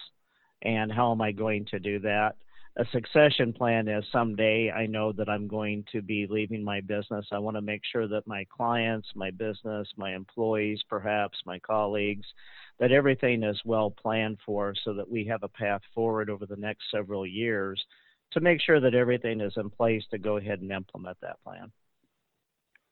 And 0.63 0.91
how 0.91 1.13
am 1.13 1.21
I 1.21 1.33
going 1.33 1.67
to 1.67 1.79
do 1.79 1.99
that? 2.01 2.37
A 2.79 2.87
succession 2.93 3.53
plan 3.53 3.89
is 3.89 4.05
someday 4.13 4.71
I 4.71 4.87
know 4.87 5.13
that 5.13 5.29
I'm 5.29 5.49
going 5.49 5.85
to 5.93 6.01
be 6.01 6.27
leaving 6.31 6.63
my 6.63 6.81
business. 6.81 7.27
I 7.33 7.39
want 7.39 7.57
to 7.57 7.61
make 7.61 7.83
sure 7.85 8.07
that 8.07 8.27
my 8.27 8.47
clients, 8.57 9.09
my 9.15 9.31
business, 9.31 9.89
my 9.97 10.15
employees, 10.15 10.81
perhaps 10.89 11.39
my 11.45 11.59
colleagues, 11.59 12.27
that 12.79 12.93
everything 12.93 13.43
is 13.43 13.61
well 13.65 13.91
planned 13.91 14.39
for 14.47 14.75
so 14.85 14.95
that 14.95 15.11
we 15.11 15.25
have 15.25 15.43
a 15.43 15.49
path 15.49 15.83
forward 15.93 16.31
over 16.31 16.47
the 16.47 16.57
next 16.57 16.85
several 16.91 17.27
years 17.27 17.85
to 18.31 18.41
make 18.41 18.61
sure 18.61 18.81
that 18.81 18.95
everything 18.95 19.41
is 19.41 19.55
in 19.57 19.69
place 19.71 20.05
to 20.11 20.19
go 20.19 20.37
ahead 20.37 20.61
and 20.61 20.71
implement 20.71 21.19
that 21.21 21.43
plan. 21.43 21.73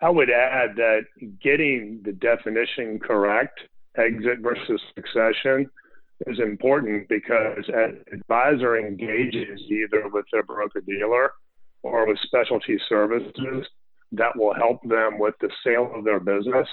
I 0.01 0.11
would 0.11 0.31
add 0.31 0.77
that 0.77 1.05
getting 1.43 2.03
the 2.05 2.13
definition 2.13 2.99
correct, 2.99 3.61
exit 3.97 4.41
versus 4.41 4.81
succession, 4.95 5.71
is 6.27 6.39
important 6.39 7.09
because 7.09 7.65
an 7.69 8.03
advisor 8.13 8.77
engages 8.77 9.61
either 9.69 10.09
with 10.09 10.27
their 10.33 10.43
broker 10.43 10.81
dealer 10.81 11.33
or 11.83 12.07
with 12.07 12.19
specialty 12.25 12.79
services 12.89 13.67
that 14.13 14.37
will 14.37 14.55
help 14.55 14.83
them 14.83 15.19
with 15.19 15.35
the 15.41 15.51
sale 15.65 15.91
of 15.95 16.05
their 16.05 16.21
business. 16.21 16.69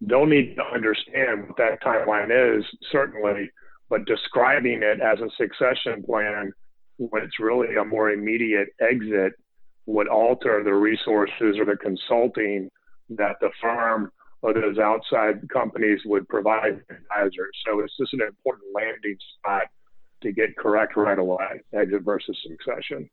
They'll 0.00 0.26
need 0.26 0.56
to 0.56 0.64
understand 0.64 1.48
what 1.48 1.56
that 1.58 1.82
timeline 1.82 2.58
is, 2.58 2.64
certainly, 2.90 3.50
but 3.88 4.04
describing 4.04 4.82
it 4.82 5.00
as 5.00 5.20
a 5.20 5.30
succession 5.36 6.02
plan 6.02 6.52
when 6.96 7.22
it's 7.22 7.38
really 7.38 7.76
a 7.76 7.84
more 7.84 8.10
immediate 8.10 8.68
exit 8.80 9.32
would 9.86 10.08
alter 10.08 10.62
the 10.64 10.74
resources 10.74 11.58
or 11.58 11.64
the 11.64 11.76
consulting 11.76 12.70
that 13.10 13.36
the 13.40 13.50
firm 13.60 14.10
or 14.42 14.52
those 14.52 14.78
outside 14.78 15.48
companies 15.48 16.00
would 16.04 16.28
provide 16.28 16.80
advisors. 16.90 17.56
So 17.66 17.80
it's 17.80 17.96
just 17.96 18.12
an 18.12 18.22
important 18.22 18.64
landing 18.74 19.16
spot 19.38 19.62
to 20.22 20.32
get 20.32 20.56
correct 20.56 20.96
right 20.96 21.18
away, 21.18 21.62
exit 21.72 22.02
versus 22.02 22.36
succession. 22.46 23.08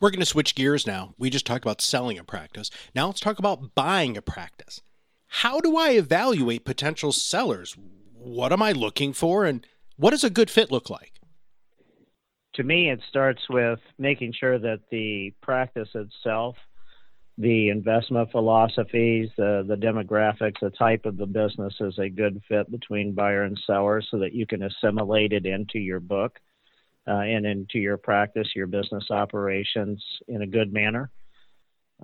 We're 0.00 0.10
going 0.10 0.20
to 0.20 0.26
switch 0.26 0.54
gears 0.54 0.86
now. 0.86 1.14
We 1.16 1.30
just 1.30 1.46
talked 1.46 1.64
about 1.64 1.80
selling 1.80 2.18
a 2.18 2.24
practice. 2.24 2.70
Now 2.94 3.06
let's 3.06 3.20
talk 3.20 3.38
about 3.38 3.74
buying 3.74 4.16
a 4.16 4.22
practice. 4.22 4.82
How 5.28 5.60
do 5.60 5.76
I 5.76 5.90
evaluate 5.90 6.64
potential 6.64 7.12
sellers? 7.12 7.76
What 8.12 8.52
am 8.52 8.62
I 8.62 8.72
looking 8.72 9.12
for 9.12 9.44
and 9.44 9.66
what 9.96 10.10
does 10.10 10.24
a 10.24 10.30
good 10.30 10.50
fit 10.50 10.70
look 10.70 10.90
like? 10.90 11.20
To 12.54 12.62
me, 12.62 12.90
it 12.90 13.00
starts 13.08 13.42
with 13.48 13.78
making 13.98 14.32
sure 14.38 14.58
that 14.58 14.80
the 14.90 15.32
practice 15.40 15.88
itself, 15.94 16.56
the 17.38 17.70
investment 17.70 18.30
philosophies, 18.30 19.30
the, 19.36 19.64
the 19.66 19.76
demographics, 19.76 20.60
the 20.60 20.70
type 20.70 21.06
of 21.06 21.16
the 21.16 21.26
business 21.26 21.74
is 21.80 21.98
a 21.98 22.08
good 22.08 22.42
fit 22.48 22.70
between 22.70 23.14
buyer 23.14 23.42
and 23.42 23.58
seller 23.66 24.02
so 24.10 24.18
that 24.18 24.34
you 24.34 24.46
can 24.46 24.62
assimilate 24.62 25.32
it 25.32 25.46
into 25.46 25.78
your 25.78 26.00
book 26.00 26.38
uh, 27.08 27.12
and 27.12 27.46
into 27.46 27.78
your 27.78 27.96
practice, 27.96 28.48
your 28.54 28.66
business 28.66 29.04
operations 29.10 30.02
in 30.28 30.42
a 30.42 30.46
good 30.46 30.72
manner. 30.72 31.10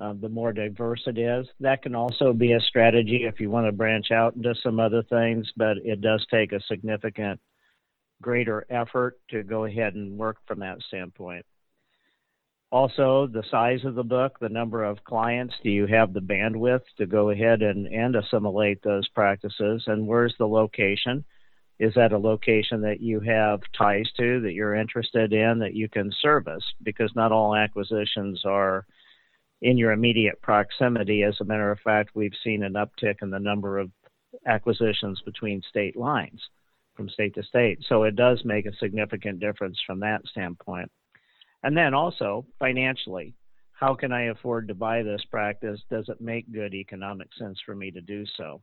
Uh, 0.00 0.14
the 0.20 0.28
more 0.28 0.52
diverse 0.52 1.02
it 1.06 1.18
is, 1.18 1.46
that 1.58 1.82
can 1.82 1.94
also 1.94 2.32
be 2.32 2.52
a 2.52 2.60
strategy 2.60 3.24
if 3.24 3.40
you 3.40 3.50
want 3.50 3.66
to 3.66 3.72
branch 3.72 4.12
out 4.12 4.34
into 4.36 4.54
some 4.62 4.78
other 4.78 5.02
things, 5.02 5.50
but 5.56 5.76
it 5.78 6.00
does 6.00 6.24
take 6.30 6.52
a 6.52 6.60
significant 6.68 7.40
greater 8.22 8.66
effort 8.70 9.18
to 9.30 9.42
go 9.42 9.64
ahead 9.64 9.94
and 9.94 10.18
work 10.18 10.38
from 10.46 10.60
that 10.60 10.78
standpoint. 10.88 11.44
Also, 12.70 13.26
the 13.26 13.44
size 13.50 13.84
of 13.84 13.94
the 13.94 14.02
book, 14.02 14.38
the 14.40 14.48
number 14.48 14.84
of 14.84 15.02
clients, 15.04 15.54
do 15.62 15.70
you 15.70 15.87
have 15.87 16.12
the 16.12 16.20
bandwidth 16.20 16.82
to 16.98 17.06
go 17.06 17.30
ahead 17.30 17.62
and, 17.62 17.87
and 17.87 18.14
assimilate 18.14 18.82
those 18.82 19.08
practices? 19.08 19.84
And 19.87 20.06
where's 20.06 20.34
the 20.38 20.46
location? 20.46 21.25
Is 21.78 21.94
that 21.94 22.12
a 22.12 22.18
location 22.18 22.82
that 22.82 23.00
you 23.00 23.20
have 23.20 23.60
ties 23.76 24.10
to, 24.18 24.40
that 24.40 24.52
you're 24.52 24.75
interested 24.75 25.32
in, 25.32 25.60
that 25.60 25.75
you 25.75 25.88
can 25.88 26.12
service? 26.20 26.64
Because 26.82 27.10
not 27.14 27.32
all 27.32 27.54
acquisitions 27.54 28.42
are 28.44 28.84
in 29.62 29.78
your 29.78 29.92
immediate 29.92 30.40
proximity. 30.42 31.22
As 31.22 31.40
a 31.40 31.44
matter 31.44 31.70
of 31.70 31.80
fact, 31.80 32.10
we've 32.14 32.37
seen 32.44 32.64
an 32.64 32.75
uptick 32.75 33.22
in 33.22 33.30
the 33.30 33.38
number 33.38 33.78
of 33.78 33.90
acquisitions 34.46 35.22
between 35.25 35.62
state 35.70 35.96
lines 35.96 36.42
from 36.98 37.08
state 37.08 37.32
to 37.36 37.42
state. 37.44 37.78
So 37.88 38.02
it 38.02 38.16
does 38.16 38.42
make 38.44 38.66
a 38.66 38.76
significant 38.76 39.38
difference 39.38 39.78
from 39.86 40.00
that 40.00 40.20
standpoint. 40.26 40.90
And 41.62 41.76
then 41.76 41.94
also 41.94 42.44
financially, 42.58 43.34
how 43.72 43.94
can 43.94 44.12
I 44.12 44.24
afford 44.24 44.66
to 44.68 44.74
buy 44.74 45.02
this 45.02 45.22
practice? 45.30 45.80
Does 45.88 46.08
it 46.08 46.20
make 46.20 46.52
good 46.52 46.74
economic 46.74 47.28
sense 47.38 47.58
for 47.64 47.76
me 47.76 47.92
to 47.92 48.00
do 48.00 48.26
so? 48.36 48.60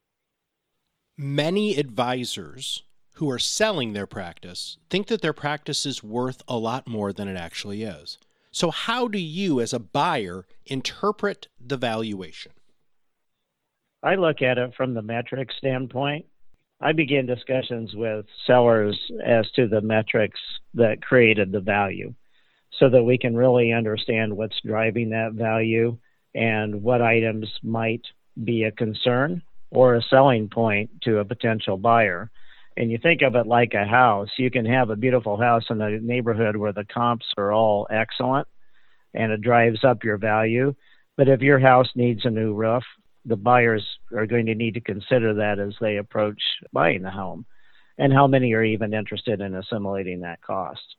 Many 1.18 1.78
advisors 1.78 2.84
who 3.16 3.30
are 3.32 3.40
selling 3.40 3.94
their 3.94 4.06
practice 4.06 4.78
think 4.90 5.08
that 5.08 5.22
their 5.22 5.34
practice 5.34 5.86
is 5.86 6.04
worth 6.04 6.44
a 6.50 6.58
lot 6.58 6.86
more 6.86 7.14
than 7.14 7.30
it 7.30 7.38
actually 7.38 7.84
is. 7.84 8.18
So, 8.52 8.72
how 8.72 9.08
do 9.08 9.18
you, 9.18 9.62
as 9.62 9.72
a 9.72 9.80
buyer, 9.80 10.46
interpret 10.66 11.48
the 11.60 11.78
valuation? 11.78 12.52
I 14.04 14.16
look 14.16 14.42
at 14.42 14.58
it 14.58 14.74
from 14.76 14.94
the 14.94 15.02
metric 15.02 15.50
standpoint. 15.58 16.26
I 16.82 16.92
begin 16.92 17.26
discussions 17.26 17.94
with 17.96 18.26
sellers 18.46 19.00
as 19.26 19.50
to 19.52 19.68
the 19.68 19.82
metrics 19.82 20.40
that 20.74 21.02
created 21.02 21.52
the 21.52 21.62
value 21.62 22.14
so 22.80 22.90
that 22.90 23.04
we 23.04 23.18
can 23.18 23.36
really 23.36 23.72
understand 23.72 24.36
what's 24.36 24.60
driving 24.66 25.10
that 25.10 25.34
value 25.34 25.98
and 26.34 26.84
what 26.84 27.02
items 27.02 27.50
might 27.64 28.02
be 28.44 28.64
a 28.64 28.72
concern 28.72 29.42
or 29.72 29.96
a 29.96 30.04
selling 30.04 30.50
point 30.50 30.90
to 31.04 31.20
a 31.20 31.26
potential 31.26 31.78
buyer. 31.78 32.30
And 32.76 32.92
you 32.92 32.98
think 32.98 33.22
of 33.22 33.36
it 33.36 33.48
like 33.48 33.74
a 33.74 33.86
house, 33.86 34.30
you 34.38 34.52
can 34.52 34.66
have 34.66 34.90
a 34.90 34.98
beautiful 34.98 35.38
house 35.38 35.64
in 35.70 35.80
a 35.82 36.00
neighborhood 36.02 36.58
where 36.58 36.74
the 36.74 36.86
comps 36.94 37.26
are 37.38 37.54
all 37.54 37.88
excellent 37.90 38.50
and 39.14 39.32
it 39.32 39.40
drives 39.40 39.86
up 39.86 40.04
your 40.04 40.18
value. 40.18 40.76
But 41.16 41.30
if 41.30 41.40
your 41.40 41.60
house 41.60 41.88
needs 41.96 42.26
a 42.26 42.30
new 42.30 42.54
roof 42.54 42.84
the 43.26 43.36
buyers 43.36 43.84
are 44.16 44.28
going 44.28 44.46
to 44.46 44.56
need 44.56 44.76
to 44.76 44.82
consider 44.82 45.34
that 45.34 45.60
as 45.60 45.74
they 45.82 45.98
approach 45.98 46.42
buying 46.72 47.02
the 47.02 47.12
home 47.12 47.46
and 47.98 48.14
how 48.14 48.28
many 48.28 48.54
are 48.54 48.64
even 48.64 48.94
interested 48.94 49.42
in 49.42 49.56
assimilating 49.56 50.22
that 50.22 50.42
cost. 50.42 50.96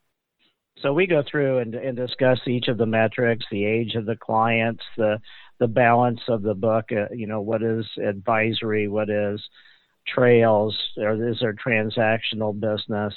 So 0.79 0.93
we 0.93 1.07
go 1.07 1.23
through 1.31 1.59
and, 1.59 1.75
and 1.75 1.97
discuss 1.97 2.39
each 2.47 2.69
of 2.69 2.77
the 2.77 2.87
metrics, 2.87 3.47
the 3.51 3.65
age 3.65 3.95
of 3.95 4.07
the 4.07 4.17
clients, 4.17 4.83
the 4.97 5.19
the 5.59 5.67
balance 5.67 6.21
of 6.29 6.43
the 6.43 6.55
book. 6.55 6.87
Uh, 6.93 7.07
you 7.15 7.27
know, 7.27 7.41
what 7.41 7.63
is 7.63 7.87
advisory, 7.97 8.89
what 8.89 9.09
is 9.09 9.41
trails, 10.07 10.77
or 10.99 11.15
is 11.31 11.39
there 11.41 11.55
transactional 11.55 12.59
business? 12.59 13.15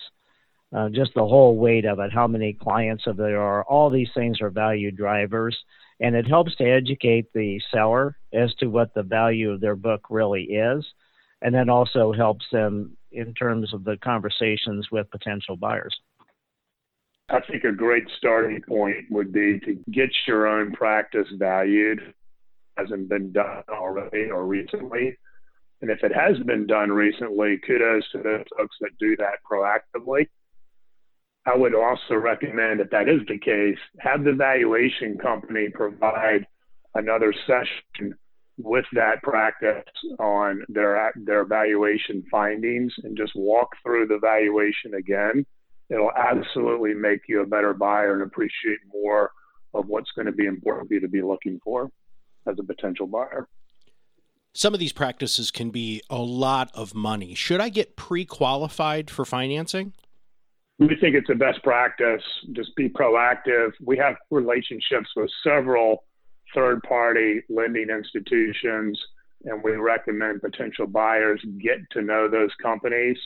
Uh, 0.76 0.88
just 0.90 1.12
the 1.16 1.26
whole 1.26 1.58
weight 1.58 1.86
of 1.86 2.00
it. 2.00 2.14
How 2.14 2.28
many 2.28 2.54
clients 2.54 3.08
of 3.08 3.18
there 3.18 3.42
are? 3.42 3.64
All 3.64 3.90
these 3.90 4.10
things 4.14 4.40
are 4.40 4.52
value 4.52 4.92
drivers 4.92 5.58
and 6.00 6.16
it 6.16 6.28
helps 6.28 6.56
to 6.56 6.64
educate 6.64 7.32
the 7.34 7.60
seller 7.72 8.18
as 8.34 8.54
to 8.56 8.68
what 8.68 8.94
the 8.94 9.04
value 9.04 9.52
of 9.52 9.62
their 9.62 9.76
book 9.76 10.06
really 10.10 10.44
is 10.44 10.86
and 11.42 11.54
then 11.54 11.70
also 11.70 12.12
helps 12.12 12.46
them 12.52 12.96
in 13.12 13.34
terms 13.34 13.74
of 13.74 13.84
the 13.84 13.98
conversations 13.98 14.88
with 14.92 15.10
potential 15.12 15.56
buyers 15.56 15.96
i 17.30 17.40
think 17.42 17.64
a 17.64 17.72
great 17.72 18.06
starting 18.18 18.62
point 18.68 19.06
would 19.10 19.32
be 19.32 19.60
to 19.60 19.78
get 19.92 20.10
your 20.28 20.48
own 20.48 20.72
practice 20.74 21.28
valued 21.38 22.14
hasn't 22.78 23.10
been 23.10 23.32
done 23.32 23.64
already 23.70 24.30
or 24.30 24.46
recently 24.46 25.18
and 25.82 25.90
if 25.90 26.04
it 26.04 26.14
has 26.14 26.38
been 26.46 26.68
done 26.68 26.92
recently 26.92 27.58
kudos 27.66 28.04
to 28.12 28.20
those 28.20 28.46
folks 28.58 28.76
that 28.80 28.92
do 29.00 29.16
that 29.18 29.40
proactively 29.50 30.28
I 31.46 31.56
would 31.56 31.74
also 31.74 32.16
recommend, 32.16 32.80
if 32.80 32.90
that 32.92 33.10
is 33.10 33.22
the 33.28 33.40
case, 33.40 33.78
have 34.00 34.24
the 34.24 34.34
valuation 34.34 35.18
company 35.18 35.70
provide 35.74 36.46
another 36.96 37.34
session 37.48 38.16
with 38.58 38.86
that 38.94 39.24
practice 39.24 39.86
on 40.20 40.64
their 40.68 41.14
their 41.16 41.46
valuation 41.46 42.24
findings 42.30 42.94
and 43.04 43.18
just 43.18 43.32
walk 43.36 43.70
through 43.84 44.08
the 44.08 44.20
valuation 44.20 44.96
again. 44.96 45.46
It'll 45.90 46.12
absolutely 46.12 46.94
make 46.94 47.22
you 47.28 47.42
a 47.42 47.48
better 47.48 47.74
buyer 47.74 48.14
and 48.14 48.24
appreciate 48.24 48.80
more 48.94 49.32
of 49.74 49.88
what's 49.88 50.12
going 50.12 50.26
to 50.26 50.32
be 50.32 50.46
important 50.46 50.88
for 50.88 50.96
you 50.96 51.00
to 51.00 51.08
be 51.08 51.22
looking 51.22 51.60
for 51.64 51.90
as 52.48 52.58
a 52.60 52.64
potential 52.64 53.08
buyer. 53.08 53.48
Some 54.54 54.74
of 54.74 54.80
these 54.80 54.94
practices 54.94 55.52
can 55.52 55.70
be 55.70 56.02
a 56.10 56.18
lot 56.18 56.70
of 56.74 56.94
money. 56.94 57.34
Should 57.34 57.62
I 57.62 57.70
get 57.70 57.96
pre 57.96 58.26
qualified 58.26 59.10
for 59.10 59.24
financing? 59.26 59.94
We 60.80 60.96
think 61.02 61.16
it's 61.16 61.30
a 61.30 61.36
best 61.36 61.62
practice. 61.62 62.24
Just 62.54 62.76
be 62.76 62.88
proactive. 62.88 63.72
We 63.84 63.98
have 63.98 64.16
relationships 64.32 65.10
with 65.16 65.30
several 65.44 66.06
third 66.56 66.82
party 66.84 67.42
lending 67.50 67.90
institutions, 67.90 69.00
and 69.44 69.62
we 69.62 69.74
recommend 69.74 70.42
potential 70.42 70.88
buyers 70.88 71.42
get 71.62 71.80
to 71.92 72.02
know 72.02 72.30
those 72.30 72.52
companies 72.62 73.18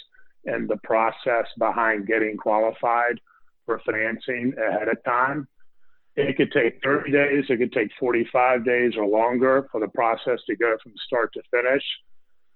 and 0.45 0.67
the 0.67 0.77
process 0.83 1.45
behind 1.57 2.07
getting 2.07 2.37
qualified 2.37 3.19
for 3.65 3.79
financing 3.85 4.53
ahead 4.57 4.87
of 4.87 5.01
time. 5.05 5.47
It 6.15 6.35
could 6.37 6.51
take 6.51 6.79
30 6.83 7.11
days, 7.11 7.45
it 7.49 7.57
could 7.57 7.71
take 7.71 7.89
45 7.99 8.65
days 8.65 8.93
or 8.97 9.05
longer 9.05 9.67
for 9.71 9.79
the 9.79 9.87
process 9.87 10.39
to 10.47 10.55
go 10.55 10.75
from 10.83 10.93
start 11.07 11.33
to 11.33 11.41
finish. 11.49 11.83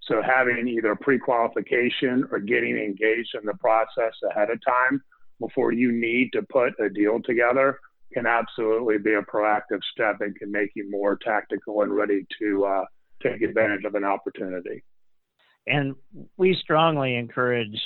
So 0.07 0.21
having 0.21 0.67
either 0.67 0.95
pre-qualification 0.95 2.27
or 2.31 2.39
getting 2.39 2.77
engaged 2.77 3.35
in 3.35 3.45
the 3.45 3.55
process 3.55 4.13
ahead 4.29 4.49
of 4.49 4.59
time 4.65 5.01
before 5.39 5.73
you 5.73 5.91
need 5.91 6.31
to 6.33 6.41
put 6.43 6.73
a 6.79 6.89
deal 6.89 7.19
together 7.23 7.79
can 8.13 8.25
absolutely 8.25 8.97
be 8.97 9.13
a 9.13 9.21
proactive 9.21 9.81
step 9.91 10.21
and 10.21 10.35
can 10.35 10.51
make 10.51 10.71
you 10.75 10.89
more 10.89 11.17
tactical 11.17 11.81
and 11.81 11.93
ready 11.93 12.25
to 12.39 12.65
uh, 12.65 12.85
take 13.21 13.41
advantage 13.41 13.83
of 13.83 13.95
an 13.95 14.05
opportunity. 14.05 14.83
And 15.67 15.95
we 16.37 16.57
strongly 16.61 17.15
encourage 17.15 17.77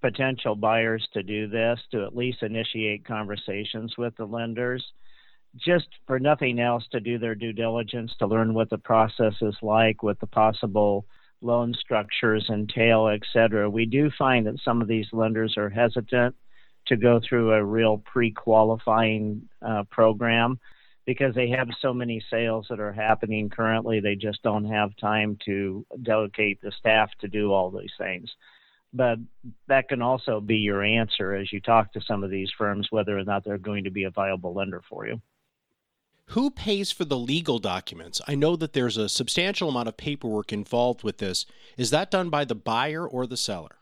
potential 0.00 0.56
buyers 0.56 1.06
to 1.12 1.22
do 1.22 1.48
this, 1.48 1.78
to 1.92 2.04
at 2.04 2.16
least 2.16 2.42
initiate 2.42 3.04
conversations 3.04 3.94
with 3.98 4.16
the 4.16 4.24
lenders, 4.24 4.84
just 5.56 5.88
for 6.06 6.18
nothing 6.18 6.60
else 6.60 6.84
to 6.92 7.00
do 7.00 7.18
their 7.18 7.34
due 7.34 7.52
diligence, 7.52 8.12
to 8.18 8.26
learn 8.26 8.54
what 8.54 8.70
the 8.70 8.78
process 8.78 9.34
is 9.42 9.56
like, 9.60 10.02
what 10.02 10.18
the 10.20 10.26
possible 10.26 11.04
loan 11.40 11.74
structures 11.78 12.48
entail, 12.50 13.08
et 13.08 13.22
cetera. 13.32 13.68
We 13.70 13.86
do 13.86 14.10
find 14.18 14.46
that 14.46 14.60
some 14.64 14.82
of 14.82 14.88
these 14.88 15.06
lenders 15.12 15.56
are 15.56 15.70
hesitant 15.70 16.34
to 16.86 16.96
go 16.96 17.20
through 17.26 17.52
a 17.52 17.64
real 17.64 17.98
pre-qualifying 17.98 19.48
uh, 19.62 19.84
program 19.90 20.58
because 21.06 21.34
they 21.34 21.48
have 21.48 21.68
so 21.80 21.94
many 21.94 22.22
sales 22.30 22.66
that 22.68 22.80
are 22.80 22.92
happening 22.92 23.48
currently. 23.48 24.00
They 24.00 24.14
just 24.14 24.42
don't 24.42 24.64
have 24.66 24.96
time 24.96 25.38
to 25.46 25.86
delegate 26.02 26.60
the 26.60 26.72
staff 26.78 27.10
to 27.20 27.28
do 27.28 27.52
all 27.52 27.70
these 27.70 27.92
things. 27.98 28.30
But 28.92 29.18
that 29.68 29.88
can 29.88 30.02
also 30.02 30.40
be 30.40 30.56
your 30.56 30.82
answer 30.82 31.34
as 31.34 31.52
you 31.52 31.60
talk 31.60 31.92
to 31.92 32.00
some 32.00 32.24
of 32.24 32.30
these 32.30 32.50
firms 32.56 32.88
whether 32.90 33.18
or 33.18 33.24
not 33.24 33.44
they're 33.44 33.58
going 33.58 33.84
to 33.84 33.90
be 33.90 34.04
a 34.04 34.10
viable 34.10 34.54
lender 34.54 34.82
for 34.88 35.06
you. 35.06 35.20
Who 36.28 36.50
pays 36.50 36.92
for 36.92 37.04
the 37.04 37.18
legal 37.18 37.58
documents? 37.58 38.20
I 38.28 38.34
know 38.34 38.56
that 38.56 38.72
there's 38.72 38.96
a 38.96 39.08
substantial 39.08 39.68
amount 39.68 39.88
of 39.88 39.96
paperwork 39.96 40.52
involved 40.52 41.02
with 41.02 41.18
this. 41.18 41.46
Is 41.76 41.90
that 41.90 42.10
done 42.10 42.30
by 42.30 42.44
the 42.44 42.54
buyer 42.54 43.06
or 43.06 43.26
the 43.26 43.36
seller? 43.36 43.78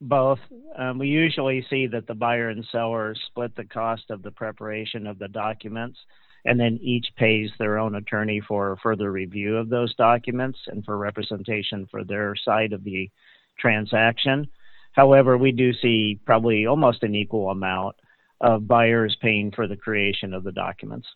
both. 0.00 0.38
Um, 0.76 0.98
we 0.98 1.08
usually 1.08 1.64
see 1.68 1.86
that 1.88 2.06
the 2.06 2.14
buyer 2.14 2.48
and 2.48 2.64
seller 2.72 3.14
split 3.26 3.54
the 3.54 3.64
cost 3.64 4.10
of 4.10 4.22
the 4.22 4.30
preparation 4.30 5.06
of 5.06 5.18
the 5.18 5.28
documents, 5.28 5.98
and 6.44 6.58
then 6.58 6.78
each 6.82 7.06
pays 7.16 7.50
their 7.58 7.78
own 7.78 7.94
attorney 7.94 8.40
for 8.40 8.78
further 8.82 9.12
review 9.12 9.56
of 9.56 9.68
those 9.68 9.94
documents 9.96 10.58
and 10.68 10.84
for 10.84 10.96
representation 10.96 11.86
for 11.90 12.04
their 12.04 12.34
side 12.34 12.72
of 12.72 12.82
the 12.84 13.10
transaction. 13.58 14.48
However, 14.92 15.36
we 15.36 15.52
do 15.52 15.72
see 15.74 16.18
probably 16.24 16.66
almost 16.66 17.02
an 17.02 17.14
equal 17.14 17.50
amount 17.50 17.96
of 18.40 18.66
buyers 18.66 19.16
paying 19.20 19.50
for 19.50 19.66
the 19.66 19.76
creation 19.76 20.32
of 20.34 20.44
the 20.44 20.52
documents. 20.52 21.06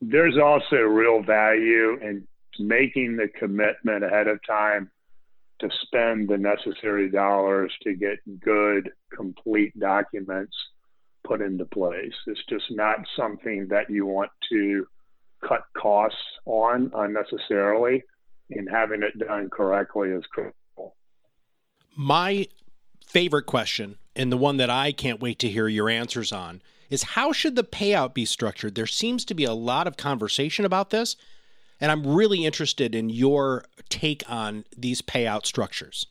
There's 0.00 0.38
also 0.38 0.76
real 0.76 1.22
value 1.22 1.98
in 2.00 2.26
making 2.58 3.16
the 3.16 3.28
commitment 3.28 4.04
ahead 4.04 4.28
of 4.28 4.38
time 4.46 4.90
to 5.60 5.68
spend 5.82 6.28
the 6.28 6.38
necessary 6.38 7.10
dollars 7.10 7.72
to 7.82 7.94
get 7.94 8.18
good, 8.40 8.90
complete 9.14 9.78
documents 9.78 10.56
put 11.24 11.42
into 11.42 11.64
place. 11.66 12.14
It's 12.26 12.44
just 12.48 12.64
not 12.70 12.96
something 13.16 13.68
that 13.68 13.90
you 13.90 14.06
want 14.06 14.30
to 14.50 14.86
cut 15.46 15.62
costs 15.76 16.18
on 16.46 16.90
unnecessarily, 16.94 18.02
and 18.50 18.68
having 18.70 19.02
it 19.02 19.18
done 19.18 19.48
correctly 19.50 20.10
is 20.10 20.24
critical. 20.32 20.96
My 21.96 22.46
favorite 23.06 23.46
question, 23.46 23.96
and 24.16 24.30
the 24.30 24.36
one 24.36 24.56
that 24.56 24.70
I 24.70 24.92
can't 24.92 25.20
wait 25.20 25.38
to 25.40 25.48
hear 25.48 25.68
your 25.68 25.88
answers 25.88 26.32
on, 26.32 26.62
is 26.88 27.02
how 27.02 27.32
should 27.32 27.56
the 27.56 27.64
payout 27.64 28.14
be 28.14 28.24
structured? 28.24 28.74
There 28.74 28.86
seems 28.86 29.24
to 29.26 29.34
be 29.34 29.44
a 29.44 29.52
lot 29.52 29.86
of 29.86 29.96
conversation 29.96 30.64
about 30.64 30.90
this, 30.90 31.16
and 31.80 31.90
I'm 31.90 32.06
really 32.06 32.44
interested 32.44 32.94
in 32.94 33.08
your 33.08 33.64
take 33.88 34.22
on 34.28 34.64
these 34.76 35.00
payout 35.00 35.46
structures. 35.46 36.06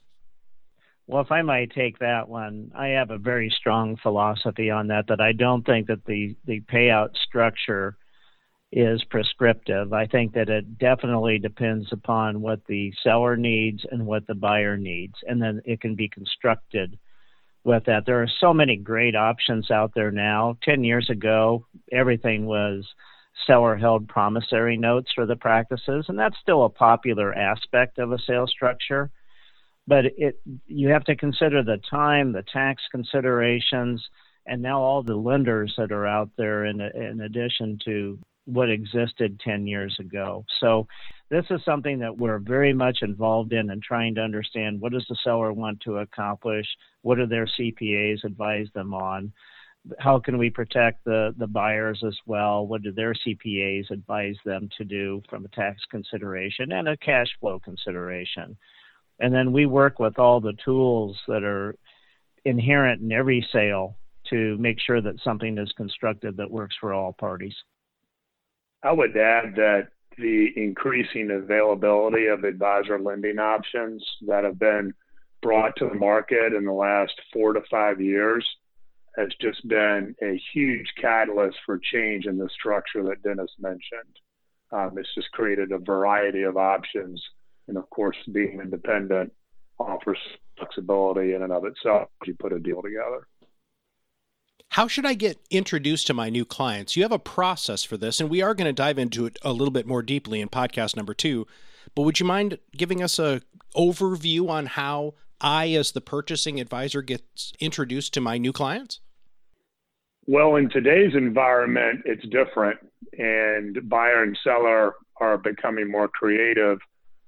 Well, 1.05 1.21
if 1.21 1.31
I 1.31 1.41
might 1.41 1.71
take 1.71 1.99
that 1.99 2.29
one, 2.29 2.71
I 2.75 2.89
have 2.89 3.09
a 3.09 3.17
very 3.17 3.49
strong 3.49 3.97
philosophy 3.97 4.69
on 4.69 4.87
that. 4.87 5.07
That 5.07 5.19
I 5.19 5.31
don't 5.31 5.65
think 5.65 5.87
that 5.87 6.05
the 6.05 6.35
the 6.45 6.61
payout 6.61 7.17
structure 7.17 7.97
is 8.71 9.03
prescriptive. 9.05 9.91
I 9.91 10.05
think 10.05 10.33
that 10.33 10.49
it 10.49 10.77
definitely 10.77 11.39
depends 11.39 11.91
upon 11.91 12.41
what 12.41 12.61
the 12.67 12.93
seller 13.03 13.35
needs 13.35 13.83
and 13.89 14.05
what 14.05 14.27
the 14.27 14.35
buyer 14.35 14.77
needs, 14.77 15.15
and 15.27 15.41
then 15.41 15.61
it 15.65 15.81
can 15.81 15.95
be 15.95 16.07
constructed 16.07 16.99
with 17.63 17.85
that. 17.85 18.05
There 18.05 18.21
are 18.21 18.29
so 18.39 18.53
many 18.53 18.77
great 18.77 19.15
options 19.15 19.69
out 19.71 19.91
there 19.95 20.11
now. 20.11 20.57
Ten 20.63 20.83
years 20.83 21.09
ago, 21.09 21.65
everything 21.91 22.45
was 22.45 22.85
seller 23.47 23.75
held 23.75 24.07
promissory 24.07 24.77
notes 24.77 25.11
for 25.13 25.25
the 25.25 25.35
practices, 25.35 26.05
and 26.07 26.17
that's 26.17 26.37
still 26.41 26.65
a 26.65 26.69
popular 26.69 27.33
aspect 27.33 27.99
of 27.99 28.11
a 28.11 28.19
sales 28.19 28.51
structure. 28.51 29.09
But 29.87 30.05
it 30.17 30.39
you 30.67 30.89
have 30.89 31.03
to 31.05 31.15
consider 31.15 31.63
the 31.63 31.79
time, 31.89 32.31
the 32.31 32.43
tax 32.43 32.83
considerations, 32.91 34.07
and 34.45 34.61
now 34.61 34.81
all 34.81 35.03
the 35.03 35.15
lenders 35.15 35.73
that 35.77 35.91
are 35.91 36.07
out 36.07 36.29
there 36.37 36.65
in, 36.65 36.79
in 36.81 37.21
addition 37.21 37.79
to 37.85 38.19
what 38.45 38.69
existed 38.69 39.39
10 39.43 39.67
years 39.67 39.95
ago. 39.99 40.45
So 40.59 40.87
this 41.29 41.45
is 41.49 41.61
something 41.63 41.99
that 41.99 42.17
we're 42.17 42.39
very 42.39 42.73
much 42.73 42.99
involved 43.01 43.53
in 43.53 43.69
and 43.69 43.81
trying 43.81 44.15
to 44.15 44.21
understand 44.21 44.81
what 44.81 44.91
does 44.91 45.05
the 45.07 45.17
seller 45.23 45.53
want 45.53 45.81
to 45.81 45.97
accomplish, 45.97 46.65
what 47.01 47.15
do 47.15 47.27
their 47.27 47.45
CPAs 47.45 48.23
advise 48.23 48.67
them 48.73 48.93
on, 48.93 49.31
how 49.97 50.19
can 50.19 50.37
we 50.37 50.49
protect 50.49 51.03
the, 51.05 51.33
the 51.37 51.47
buyers 51.47 52.03
as 52.05 52.17
well? 52.25 52.67
What 52.67 52.83
do 52.83 52.91
their 52.91 53.13
CPAs 53.13 53.89
advise 53.91 54.35
them 54.45 54.69
to 54.77 54.83
do 54.83 55.21
from 55.29 55.45
a 55.45 55.49
tax 55.49 55.81
consideration 55.89 56.71
and 56.71 56.87
a 56.87 56.97
cash 56.97 57.27
flow 57.39 57.59
consideration? 57.59 58.57
And 59.19 59.33
then 59.33 59.51
we 59.51 59.65
work 59.65 59.99
with 59.99 60.19
all 60.19 60.39
the 60.39 60.53
tools 60.63 61.17
that 61.27 61.43
are 61.43 61.75
inherent 62.45 63.01
in 63.01 63.11
every 63.11 63.45
sale 63.51 63.97
to 64.29 64.57
make 64.57 64.79
sure 64.79 65.01
that 65.01 65.19
something 65.23 65.57
is 65.57 65.71
constructed 65.75 66.37
that 66.37 66.51
works 66.51 66.75
for 66.79 66.93
all 66.93 67.13
parties. 67.13 67.55
I 68.83 68.91
would 68.91 69.15
add 69.17 69.55
that 69.55 69.89
the 70.17 70.49
increasing 70.55 71.31
availability 71.31 72.27
of 72.27 72.43
advisor 72.43 72.99
lending 72.99 73.39
options 73.39 74.05
that 74.27 74.43
have 74.43 74.59
been 74.59 74.93
brought 75.41 75.75
to 75.77 75.87
the 75.87 75.95
market 75.95 76.53
in 76.53 76.65
the 76.65 76.73
last 76.73 77.13
four 77.31 77.53
to 77.53 77.61
five 77.71 78.01
years 78.01 78.45
has 79.17 79.29
just 79.41 79.65
been 79.67 80.15
a 80.21 80.41
huge 80.53 80.87
catalyst 80.99 81.57
for 81.65 81.79
change 81.91 82.25
in 82.25 82.37
the 82.37 82.49
structure 82.57 83.03
that 83.03 83.23
Dennis 83.23 83.51
mentioned. 83.59 84.19
Um, 84.71 84.97
it's 84.97 85.13
just 85.15 85.31
created 85.31 85.71
a 85.71 85.79
variety 85.79 86.43
of 86.43 86.57
options. 86.57 87.21
And 87.67 87.77
of 87.77 87.89
course, 87.89 88.17
being 88.31 88.59
independent 88.61 89.33
offers 89.79 90.17
flexibility 90.57 91.33
in 91.33 91.43
and 91.43 91.53
of 91.53 91.65
itself 91.65 92.09
you 92.25 92.35
put 92.39 92.53
a 92.53 92.59
deal 92.59 92.81
together. 92.81 93.27
How 94.73 94.87
should 94.87 95.05
I 95.05 95.15
get 95.15 95.39
introduced 95.49 96.05
to 96.07 96.13
my 96.13 96.29
new 96.29 96.45
clients? 96.45 96.95
You 96.95 97.01
have 97.01 97.11
a 97.11 97.17
process 97.17 97.83
for 97.83 97.97
this, 97.97 98.19
and 98.19 98.29
we 98.29 98.43
are 98.43 98.53
going 98.53 98.67
to 98.67 98.73
dive 98.73 98.99
into 98.99 99.25
it 99.25 99.39
a 99.41 99.51
little 99.51 99.71
bit 99.71 99.87
more 99.87 100.03
deeply 100.03 100.41
in 100.41 100.47
podcast 100.47 100.95
number 100.95 101.15
two. 101.15 101.47
But 101.95 102.03
would 102.03 102.19
you 102.19 102.25
mind 102.25 102.59
giving 102.77 103.01
us 103.01 103.17
a 103.17 103.41
overview 103.75 104.47
on 104.47 104.67
how 104.67 105.15
I, 105.41 105.69
as 105.69 105.91
the 105.91 106.01
purchasing 106.01 106.59
advisor, 106.59 107.01
gets 107.01 107.51
introduced 107.59 108.13
to 108.13 108.21
my 108.21 108.37
new 108.37 108.53
clients? 108.53 108.99
Well, 110.27 110.55
in 110.55 110.69
today's 110.69 111.15
environment, 111.15 112.01
it's 112.05 112.27
different, 112.27 112.79
and 113.17 113.89
buyer 113.89 114.21
and 114.21 114.37
seller 114.43 114.93
are 115.19 115.39
becoming 115.39 115.89
more 115.89 116.07
creative 116.07 116.77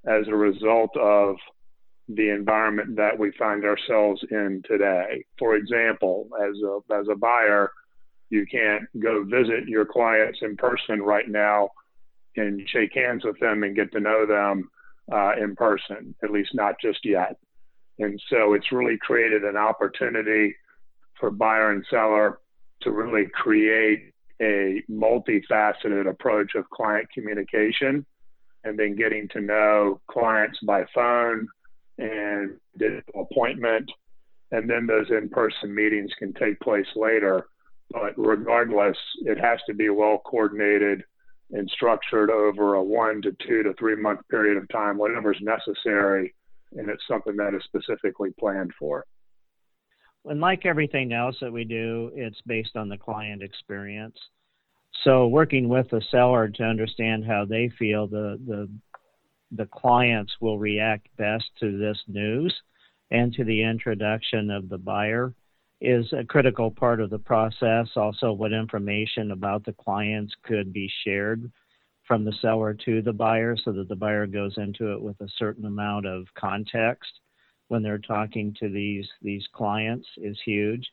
as 0.06 0.27
a 0.27 0.36
result 0.36 0.95
of 0.95 1.38
the 2.15 2.30
environment 2.30 2.95
that 2.95 3.17
we 3.17 3.32
find 3.38 3.63
ourselves 3.63 4.24
in 4.32 4.62
today. 4.65 5.24
For 5.38 5.56
example, 5.56 6.28
as 6.41 6.56
a, 6.63 6.93
as 6.93 7.08
a 7.12 7.15
buyer, 7.15 7.71
you 8.30 8.45
can't 8.50 8.84
go 9.00 9.24
visit 9.24 9.67
your 9.67 9.86
clients 9.86 10.39
in 10.41 10.56
person 10.58 11.02
right 11.02 11.28
now 11.28 11.69
and 12.38 12.62
shake 12.67 12.93
hands 12.93 13.24
with 13.24 13.39
them 13.39 13.63
and 13.63 13.76
get 13.76 13.91
to 13.91 14.00
know 14.00 14.26
them 14.26 14.69
uh, 15.12 15.34
in 15.41 15.56
person, 15.56 16.15
at 16.24 16.32
least 16.32 16.52
not 16.54 16.76
just 16.82 17.00
yet. 17.04 17.38
And 18.00 18.21
so 18.30 18.54
it's 18.54 18.71
really 18.71 18.97
created 18.97 19.43
an 19.43 19.58
opportunity 19.58 20.56
for 21.19 21.30
buyer 21.30 21.71
and 21.71 21.86
seller 21.89 22.39
to 22.82 22.91
really 22.91 23.28
create 23.34 24.13
a 24.41 24.82
multifaceted 24.89 26.10
approach 26.10 26.56
of 26.56 26.69
client 26.69 27.08
communication 27.13 28.06
and 28.63 28.78
then 28.78 28.95
getting 28.95 29.28
to 29.30 29.41
know 29.41 30.02
clients 30.10 30.58
by 30.65 30.84
phone 30.95 31.47
and 32.02 32.58
appointment. 33.16 33.90
And 34.52 34.70
then 34.70 34.86
those 34.86 35.10
in 35.10 35.30
person 35.30 35.74
meetings 35.74 36.12
can 36.20 36.34
take 36.34 36.60
place 36.60 36.88
later. 36.96 37.46
But 37.92 38.18
regardless, 38.18 38.98
it 39.22 39.38
has 39.38 39.60
to 39.68 39.74
be 39.74 39.90
well 39.90 40.22
coordinated 40.26 41.04
and 41.52 41.70
structured 41.70 42.30
over 42.30 42.76
a 42.76 42.84
one 42.84 43.22
to 43.22 43.36
two 43.46 43.64
to 43.64 43.74
three 43.78 43.96
month 43.96 44.22
period 44.30 44.58
of 44.58 44.68
time, 44.70 44.98
whatever's 44.98 45.40
necessary. 45.42 46.34
And 46.74 46.90
it's 46.90 47.04
something 47.08 47.36
that 47.38 47.54
is 47.54 47.64
specifically 47.66 48.32
planned 48.40 48.72
for. 48.80 49.06
And 50.26 50.40
like 50.40 50.66
everything 50.66 51.14
else 51.14 51.36
that 51.42 51.52
we 51.52 51.66
do, 51.66 52.12
it's 52.16 52.40
based 52.46 52.76
on 52.76 52.88
the 52.88 52.98
client 52.98 53.42
experience. 53.42 54.18
So 55.04 55.28
working 55.28 55.68
with 55.68 55.90
the 55.90 56.02
seller 56.12 56.48
to 56.48 56.64
understand 56.64 57.26
how 57.26 57.46
they 57.46 57.72
feel 57.80 58.08
the 58.08 58.40
the 58.46 58.70
the 59.52 59.68
clients 59.68 60.34
will 60.40 60.58
react 60.58 61.08
best 61.18 61.46
to 61.60 61.78
this 61.78 61.98
news 62.08 62.54
and 63.12 63.34
to 63.34 63.44
the 63.44 63.64
introduction 63.64 64.50
of 64.50 64.70
the 64.70 64.78
buyer 64.78 65.34
is 65.82 66.06
a 66.14 66.24
critical 66.24 66.70
part 66.70 67.02
of 67.02 67.10
the 67.10 67.20
process. 67.20 67.88
Also, 67.96 68.32
what 68.32 68.54
information 68.54 69.32
about 69.32 69.66
the 69.66 69.74
clients 69.74 70.34
could 70.44 70.72
be 70.72 70.90
shared 71.04 71.52
from 72.08 72.24
the 72.24 72.34
seller 72.42 72.74
to 72.74 73.02
the 73.02 73.14
buyer 73.14 73.56
so 73.58 73.72
that 73.72 73.88
the 73.90 73.96
buyer 73.96 74.28
goes 74.28 74.54
into 74.58 74.94
it 74.94 75.02
with 75.02 75.20
a 75.22 75.30
certain 75.38 75.66
amount 75.66 76.06
of 76.06 76.26
context 76.38 77.12
when 77.68 77.82
they're 77.82 77.98
talking 77.98 78.54
to 78.60 78.70
these 78.70 79.08
these 79.22 79.46
clients 79.54 80.08
is 80.18 80.38
huge. 80.46 80.86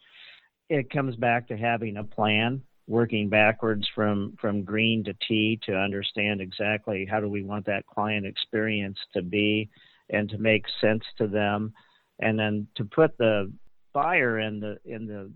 It 0.70 0.90
comes 0.90 1.16
back 1.16 1.48
to 1.48 1.56
having 1.56 1.96
a 1.96 2.04
plan, 2.04 2.62
working 2.88 3.28
backwards 3.28 3.86
from 3.94 4.34
from 4.40 4.64
green 4.64 5.04
to 5.04 5.14
T 5.28 5.60
to 5.66 5.76
understand 5.76 6.40
exactly 6.40 7.06
how 7.08 7.20
do 7.20 7.28
we 7.28 7.44
want 7.44 7.66
that 7.66 7.86
client 7.86 8.26
experience 8.26 8.98
to 9.12 9.22
be 9.22 9.68
and 10.10 10.28
to 10.30 10.38
make 10.38 10.64
sense 10.80 11.04
to 11.18 11.28
them 11.28 11.72
and 12.18 12.38
then 12.38 12.66
to 12.76 12.84
put 12.84 13.16
the 13.18 13.52
buyer 13.92 14.40
in 14.40 14.58
the 14.58 14.78
in 14.84 15.06
the 15.06 15.30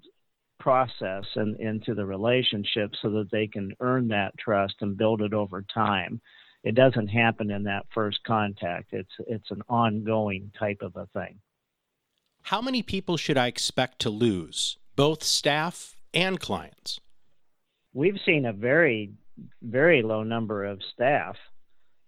process 0.59 1.25
and 1.35 1.59
into 1.61 1.95
the 1.95 2.07
relationship 2.07 2.93
so 3.03 3.11
that 3.11 3.31
they 3.31 3.47
can 3.47 3.73
earn 3.81 4.09
that 4.09 4.37
trust 4.39 4.75
and 4.81 4.97
build 4.97 5.21
it 5.21 5.35
over 5.35 5.65
time. 5.75 6.21
It 6.65 6.77
doesn't 6.77 7.09
happen 7.09 7.51
in 7.51 7.65
that 7.65 7.87
first 7.93 8.21
contact. 8.27 8.93
It's 8.93 9.13
it's 9.27 9.51
an 9.51 9.63
ongoing 9.69 10.53
type 10.59 10.79
of 10.81 10.97
a 10.97 11.07
thing. 11.13 11.39
How 12.43 12.63
many 12.63 12.83
people 12.83 13.17
should 13.17 13.37
I 13.37 13.47
expect 13.47 13.99
to 14.01 14.11
lose, 14.11 14.79
both 14.97 15.23
staff 15.23 15.97
and 16.15 16.41
clients? 16.41 16.99
We've 17.95 18.19
seen 18.25 18.47
a 18.47 18.53
very 18.53 19.13
very 19.63 20.03
low 20.03 20.23
number 20.23 20.65
of 20.65 20.81
staff 20.93 21.37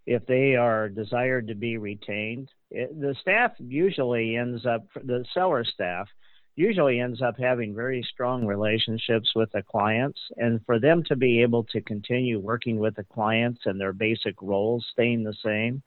if 0.07 0.27
they 0.27 0.57
are 0.57 0.91
desired 0.91 1.49
to 1.49 1.55
be 1.55 1.79
retained. 1.79 2.51
It, 2.71 3.01
the 3.01 3.15
staff 3.21 3.53
usually 3.59 4.37
ends 4.37 4.67
up 4.67 4.87
the 4.95 5.25
seller 5.33 5.65
staff 5.65 6.09
usually 6.57 7.01
ends 7.01 7.21
up 7.21 7.35
having 7.39 7.75
very 7.75 8.07
strong 8.13 8.47
relationships 8.47 9.33
with 9.35 9.51
the 9.53 9.63
clients. 9.63 10.21
And 10.37 10.61
for 10.65 10.79
them 10.79 11.03
to 11.09 11.17
be 11.17 11.43
able 11.43 11.65
to 11.65 11.81
continue 11.81 12.39
working 12.39 12.79
with 12.79 12.95
the 12.97 13.05
clients 13.05 13.63
and 13.65 13.81
their 13.81 13.93
basic 13.93 14.41
roles 14.41 14.87
staying 14.93 15.25
the 15.25 15.35
same, 15.45 15.83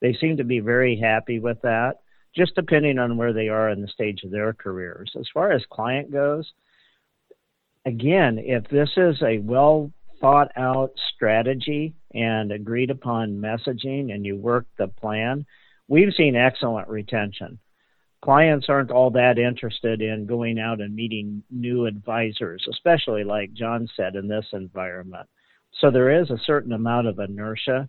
they 0.00 0.14
seem 0.14 0.36
to 0.36 0.44
be 0.44 0.60
very 0.60 0.96
happy 0.96 1.40
with 1.40 1.60
that, 1.62 1.94
just 2.34 2.54
depending 2.54 2.98
on 2.98 3.16
where 3.16 3.32
they 3.32 3.48
are 3.48 3.70
in 3.70 3.80
the 3.80 3.88
stage 3.88 4.22
of 4.24 4.30
their 4.30 4.52
careers. 4.52 5.12
As 5.18 5.26
far 5.32 5.50
as 5.50 5.64
client 5.70 6.12
goes, 6.12 6.52
again, 7.84 8.38
if 8.38 8.68
this 8.68 8.90
is 8.96 9.20
a 9.22 9.38
well 9.38 9.90
thought 10.20 10.50
out 10.56 10.92
strategy 11.14 11.94
and 12.14 12.52
agreed 12.52 12.90
upon 12.90 13.40
messaging 13.40 14.12
and 14.12 14.24
you 14.24 14.36
work 14.36 14.66
the 14.78 14.88
plan, 14.88 15.44
we've 15.88 16.14
seen 16.14 16.36
excellent 16.36 16.88
retention 16.88 17.58
clients 18.24 18.70
aren't 18.70 18.90
all 18.90 19.10
that 19.10 19.38
interested 19.38 20.00
in 20.00 20.24
going 20.24 20.58
out 20.58 20.80
and 20.80 20.96
meeting 20.96 21.42
new 21.50 21.84
advisors, 21.84 22.66
especially 22.70 23.22
like 23.22 23.52
John 23.52 23.86
said 23.94 24.16
in 24.16 24.26
this 24.26 24.46
environment. 24.54 25.28
So 25.80 25.90
there 25.90 26.22
is 26.22 26.30
a 26.30 26.40
certain 26.46 26.72
amount 26.72 27.06
of 27.06 27.18
inertia 27.18 27.86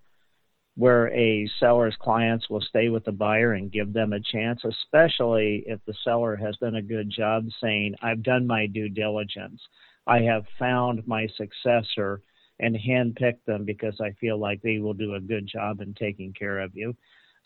where 0.77 1.07
a 1.13 1.49
seller's 1.59 1.95
clients 1.99 2.49
will 2.49 2.61
stay 2.61 2.89
with 2.89 3.05
the 3.05 3.11
buyer 3.11 3.53
and 3.53 3.71
give 3.71 3.93
them 3.93 4.11
a 4.11 4.19
chance, 4.19 4.61
especially 4.65 5.63
if 5.67 5.79
the 5.85 5.93
seller 6.03 6.35
has 6.35 6.57
done 6.57 6.75
a 6.75 6.81
good 6.81 7.09
job 7.09 7.45
saying, 7.61 7.95
I've 8.01 8.23
done 8.23 8.45
my 8.45 8.65
due 8.67 8.89
diligence. 8.89 9.61
I 10.05 10.19
have 10.21 10.45
found 10.59 11.07
my 11.07 11.27
successor 11.37 12.21
and 12.59 12.75
handpicked 12.75 13.45
them 13.45 13.65
because 13.65 13.99
I 14.01 14.11
feel 14.19 14.37
like 14.37 14.61
they 14.61 14.79
will 14.79 14.93
do 14.93 15.15
a 15.15 15.19
good 15.19 15.47
job 15.47 15.81
in 15.81 15.93
taking 15.93 16.33
care 16.33 16.59
of 16.59 16.75
you. 16.75 16.95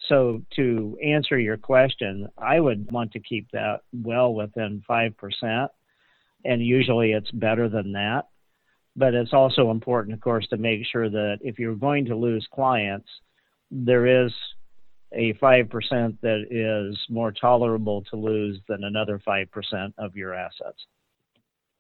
So, 0.08 0.42
to 0.56 0.98
answer 1.04 1.38
your 1.38 1.58
question, 1.58 2.30
I 2.38 2.60
would 2.60 2.90
want 2.92 3.12
to 3.12 3.20
keep 3.20 3.52
that 3.52 3.82
well 3.92 4.34
within 4.34 4.82
5%, 4.90 5.68
and 6.46 6.66
usually 6.66 7.12
it's 7.12 7.32
better 7.32 7.68
than 7.68 7.92
that. 7.94 8.30
But 9.00 9.14
it's 9.14 9.32
also 9.32 9.72
important, 9.72 10.14
of 10.14 10.20
course, 10.20 10.46
to 10.48 10.58
make 10.58 10.82
sure 10.86 11.10
that 11.10 11.38
if 11.40 11.58
you're 11.58 11.74
going 11.74 12.04
to 12.06 12.16
lose 12.18 12.46
clients, 12.54 13.08
there 13.72 14.26
is 14.26 14.32
a 15.14 15.34
5% 15.36 16.18
that 16.22 16.46
is 16.52 17.00
more 17.10 17.32
tolerable 17.32 18.04
to 18.10 18.18
lose 18.18 18.60
than 18.68 18.84
another 18.84 19.22
5% 19.26 19.48
of 19.98 20.18
your 20.18 20.34
assets. 20.34 20.86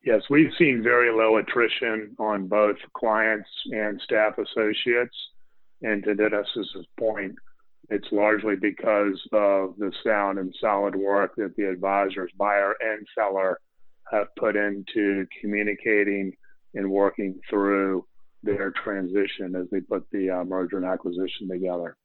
Yes, 0.05 0.21
we've 0.29 0.53
seen 0.57 0.81
very 0.81 1.11
low 1.11 1.37
attrition 1.37 2.15
on 2.19 2.47
both 2.47 2.77
clients 2.93 3.49
and 3.65 3.99
staff 4.01 4.37
associates. 4.37 5.15
And 5.81 6.01
to 6.05 6.15
Dennis's 6.15 6.87
point, 6.97 7.35
it's 7.89 8.07
largely 8.13 8.55
because 8.55 9.19
of 9.33 9.75
the 9.77 9.91
sound 10.05 10.39
and 10.39 10.55
solid 10.61 10.95
work 10.95 11.35
that 11.35 11.53
the 11.57 11.69
advisors, 11.69 12.31
buyer 12.37 12.75
and 12.79 13.05
seller, 13.13 13.59
have 14.09 14.27
put 14.37 14.55
into 14.55 15.25
communicating 15.41 16.31
and 16.73 16.89
working 16.89 17.39
through 17.49 18.05
their 18.43 18.71
transition 18.71 19.55
as 19.55 19.67
they 19.71 19.81
put 19.81 20.05
the 20.11 20.29
uh, 20.29 20.43
merger 20.43 20.77
and 20.77 20.85
acquisition 20.85 21.49
together. 21.49 21.95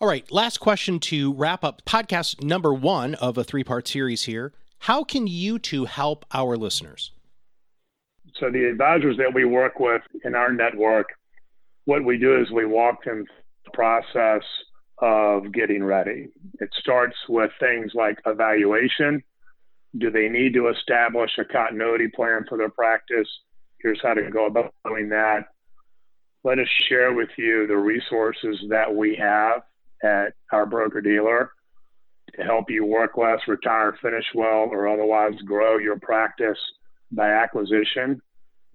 All 0.00 0.08
right, 0.08 0.30
last 0.30 0.58
question 0.58 1.00
to 1.00 1.34
wrap 1.34 1.64
up 1.64 1.84
podcast 1.84 2.42
number 2.42 2.72
one 2.72 3.14
of 3.16 3.36
a 3.36 3.44
three 3.44 3.64
part 3.64 3.88
series 3.88 4.24
here. 4.24 4.52
How 4.80 5.02
can 5.02 5.26
you 5.26 5.58
two 5.58 5.86
help 5.86 6.24
our 6.32 6.56
listeners? 6.56 7.10
So, 8.38 8.50
the 8.50 8.68
advisors 8.68 9.16
that 9.16 9.34
we 9.34 9.44
work 9.44 9.80
with 9.80 10.02
in 10.24 10.34
our 10.36 10.52
network, 10.52 11.08
what 11.84 12.04
we 12.04 12.16
do 12.16 12.40
is 12.40 12.50
we 12.52 12.64
walk 12.64 13.02
them 13.04 13.24
through 13.24 13.34
the 13.64 13.70
process 13.72 14.42
of 14.98 15.52
getting 15.52 15.82
ready. 15.82 16.28
It 16.60 16.70
starts 16.78 17.16
with 17.28 17.50
things 17.58 17.92
like 17.94 18.18
evaluation. 18.26 19.22
Do 19.96 20.10
they 20.10 20.28
need 20.28 20.54
to 20.54 20.68
establish 20.68 21.30
a 21.38 21.44
continuity 21.44 22.08
plan 22.08 22.44
for 22.48 22.58
their 22.58 22.68
practice? 22.68 23.28
Here's 23.80 24.00
how 24.02 24.14
to 24.14 24.30
go 24.30 24.46
about 24.46 24.74
doing 24.86 25.08
that. 25.10 25.44
Let 26.44 26.58
us 26.58 26.68
share 26.88 27.12
with 27.14 27.30
you 27.36 27.66
the 27.66 27.76
resources 27.76 28.58
that 28.68 28.94
we 28.94 29.16
have 29.16 29.62
at 30.02 30.34
our 30.52 30.66
broker 30.66 31.00
dealer 31.00 31.50
to 32.36 32.42
help 32.42 32.70
you 32.70 32.84
work 32.84 33.16
less, 33.16 33.40
retire, 33.48 33.96
finish 34.02 34.24
well, 34.34 34.68
or 34.70 34.88
otherwise 34.88 35.34
grow 35.44 35.78
your 35.78 35.98
practice 35.98 36.58
by 37.10 37.30
acquisition. 37.30 38.20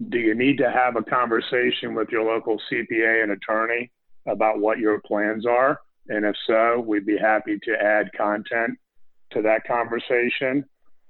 Do 0.08 0.18
you 0.18 0.34
need 0.34 0.58
to 0.58 0.70
have 0.70 0.96
a 0.96 1.02
conversation 1.02 1.94
with 1.94 2.08
your 2.10 2.24
local 2.24 2.60
CPA 2.70 3.22
and 3.22 3.32
attorney 3.32 3.90
about 4.26 4.60
what 4.60 4.78
your 4.78 5.00
plans 5.00 5.46
are. 5.46 5.80
And 6.08 6.24
if 6.24 6.34
so, 6.46 6.80
we'd 6.80 7.06
be 7.06 7.16
happy 7.16 7.58
to 7.64 7.72
add 7.72 8.10
content 8.16 8.78
to 9.32 9.42
that 9.42 9.66
conversation. 9.66 10.64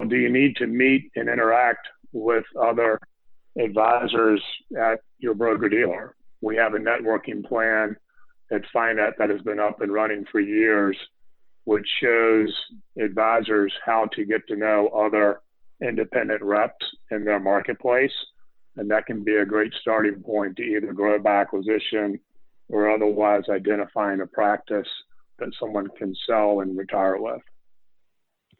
Do 0.09 0.17
you 0.17 0.29
need 0.29 0.57
to 0.57 0.67
meet 0.67 1.11
and 1.17 1.29
interact 1.29 1.87
with 2.13 2.45
other 2.61 3.01
advisors 3.59 4.43
at 4.79 5.01
your 5.19 5.35
broker 5.35 5.69
dealer? 5.69 6.15
We 6.41 6.57
have 6.57 6.75
a 6.75 6.79
networking 6.79 7.45
plan 7.45 7.97
at 8.53 8.63
FiNet 8.75 9.13
that 9.19 9.31
has 9.31 9.41
been 9.43 9.61
up 9.61 9.81
and 9.81 9.93
running 9.93 10.25
for 10.31 10.41
years, 10.41 10.97
which 11.65 11.87
shows 12.03 12.55
advisors 13.01 13.73
how 13.85 14.07
to 14.13 14.25
get 14.25 14.47
to 14.49 14.57
know 14.57 14.89
other 14.89 15.41
independent 15.81 16.43
reps 16.43 16.85
in 17.11 17.25
their 17.25 17.41
marketplace. 17.41 18.13
And 18.77 18.91
that 18.91 19.07
can 19.07 19.23
be 19.23 19.37
a 19.37 19.47
great 19.47 19.73
starting 19.81 20.23
point 20.23 20.57
to 20.57 20.63
either 20.63 20.93
grow 20.93 21.19
by 21.19 21.41
acquisition 21.41 22.19
or 22.69 22.91
otherwise 22.91 23.45
identifying 23.49 24.21
a 24.21 24.27
practice 24.27 24.89
that 25.39 25.51
someone 25.59 25.89
can 25.97 26.15
sell 26.27 26.61
and 26.61 26.77
retire 26.77 27.19
with. 27.19 27.41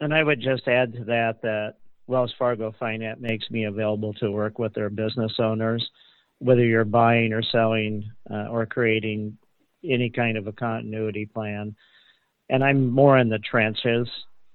And 0.01 0.15
I 0.15 0.23
would 0.23 0.41
just 0.41 0.67
add 0.69 0.93
to 0.95 1.05
that 1.05 1.41
that 1.43 1.75
Wells 2.07 2.35
Fargo 2.39 2.75
FiNet 2.81 3.21
makes 3.21 3.51
me 3.51 3.65
available 3.65 4.13
to 4.15 4.31
work 4.31 4.59
with 4.59 4.75
their 4.75 4.91
business 4.91 5.33
owners, 5.39 5.89
whether 6.39 6.65
you're 6.65 6.85
buying 6.85 7.33
or 7.33 7.43
selling 7.43 8.11
uh, 8.31 8.49
or 8.51 8.67
creating 8.67 9.37
any 9.85 10.11
kind 10.11 10.37
of 10.37 10.47
a 10.47 10.53
continuity 10.53 11.27
plan. 11.27 11.75
And 12.51 12.63
I'm 12.63 12.91
more 12.91 13.19
in 13.19 13.29
the 13.29 13.39
trenches 13.39 14.09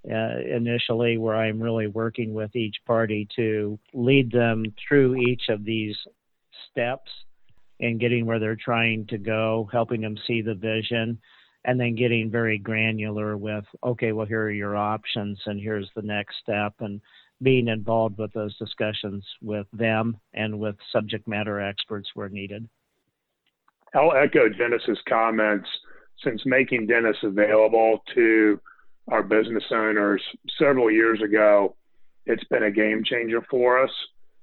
uh, 0.10 0.40
initially, 0.40 1.18
where 1.18 1.36
I'm 1.36 1.62
really 1.62 1.88
working 1.88 2.34
with 2.34 2.56
each 2.56 2.78
party 2.86 3.28
to 3.36 3.78
lead 3.94 4.32
them 4.32 4.64
through 4.88 5.16
each 5.16 5.50
of 5.50 5.66
these 5.66 5.96
steps 6.72 7.12
and 7.80 8.00
getting 8.00 8.26
where 8.26 8.40
they're 8.40 8.56
trying 8.56 9.06
to 9.08 9.18
go, 9.18 9.68
helping 9.72 10.02
them 10.02 10.18
see 10.28 10.42
the 10.42 10.54
vision, 10.54 11.18
and 11.66 11.80
then 11.80 11.96
getting 11.96 12.32
very 12.32 12.58
granular 12.58 13.38
with, 13.38 13.66
okay, 13.84 14.12
well, 14.12 14.26
here 14.26 14.44
are 14.44 14.52
your 14.52 14.76
options, 14.76 15.40
and 15.46 15.60
here's 15.60 15.90
the 15.96 16.02
next 16.02 16.36
step, 16.42 16.74
and 16.80 17.02
being 17.42 17.68
involved 17.68 18.18
with 18.18 18.34
those 18.34 18.58
discussions 18.58 19.26
with 19.42 19.68
them 19.74 20.18
and 20.34 20.58
with 20.60 20.76
subject 20.92 21.28
matter 21.28 21.60
experts 21.60 22.10
where 22.14 22.30
needed. 22.30 22.68
I'll 23.96 24.14
echo 24.14 24.50
Dennis's 24.50 25.00
comments. 25.08 25.68
Since 26.24 26.42
making 26.46 26.88
Dennis 26.88 27.16
available 27.24 28.04
to 28.14 28.60
our 29.08 29.24
business 29.24 29.64
owners 29.72 30.22
several 30.58 30.92
years 30.92 31.22
ago, 31.22 31.76
it's 32.26 32.44
been 32.46 32.64
a 32.64 32.72
game 32.72 33.04
changer 33.06 33.42
for 33.50 33.82
us 33.82 33.92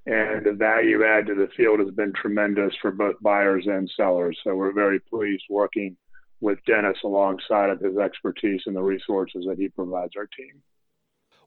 and 0.07 0.46
the 0.46 0.52
value 0.52 1.05
add 1.05 1.26
to 1.26 1.35
the 1.35 1.48
field 1.57 1.81
has 1.81 1.90
been 1.90 2.12
tremendous 2.12 2.72
for 2.81 2.92
both 2.92 3.16
buyers 3.20 3.66
and 3.66 3.90
sellers. 3.96 4.38
So 4.44 4.55
we're 4.55 4.72
very 4.72 5.00
pleased 5.00 5.42
working 5.50 5.96
with 6.40 6.59
Dennis 6.66 6.99
alongside 7.05 7.70
of 7.70 7.81
his 7.81 7.96
expertise 7.96 8.62
and 8.66 8.77
the 8.77 8.83
resources 8.83 9.44
that 9.49 9.59
he 9.59 9.68
provides 9.68 10.12
our 10.16 10.27
team. 10.27 10.62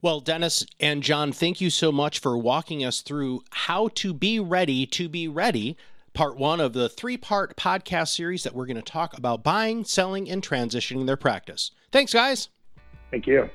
Well, 0.02 0.22
Dennis 0.22 0.66
and 0.80 1.04
John, 1.04 1.32
thank 1.32 1.60
you 1.60 1.70
so 1.70 1.92
much 1.92 2.20
for 2.20 2.38
walking 2.38 2.86
us 2.86 3.02
through 3.02 3.42
how 3.52 3.90
to 3.96 4.14
be 4.14 4.40
ready 4.40 4.86
to 4.88 5.10
be 5.10 5.28
ready. 5.28 5.76
Part 6.14 6.38
one 6.38 6.60
of 6.60 6.74
the 6.74 6.90
three 6.90 7.18
part 7.18 7.58
podcast 7.58 8.16
series 8.16 8.44
that 8.44 8.56
we're 8.56 8.66
going 8.66 8.78
to 8.78 8.82
talk 8.82 9.18
about 9.18 9.44
buying, 9.44 9.84
selling, 9.84 10.30
and 10.30 10.42
transitioning 10.42 11.06
their 11.06 11.18
practice. 11.18 11.72
Thanks, 11.92 12.14
guys. 12.14 12.50
Thank 13.12 13.28
you. 13.28 13.50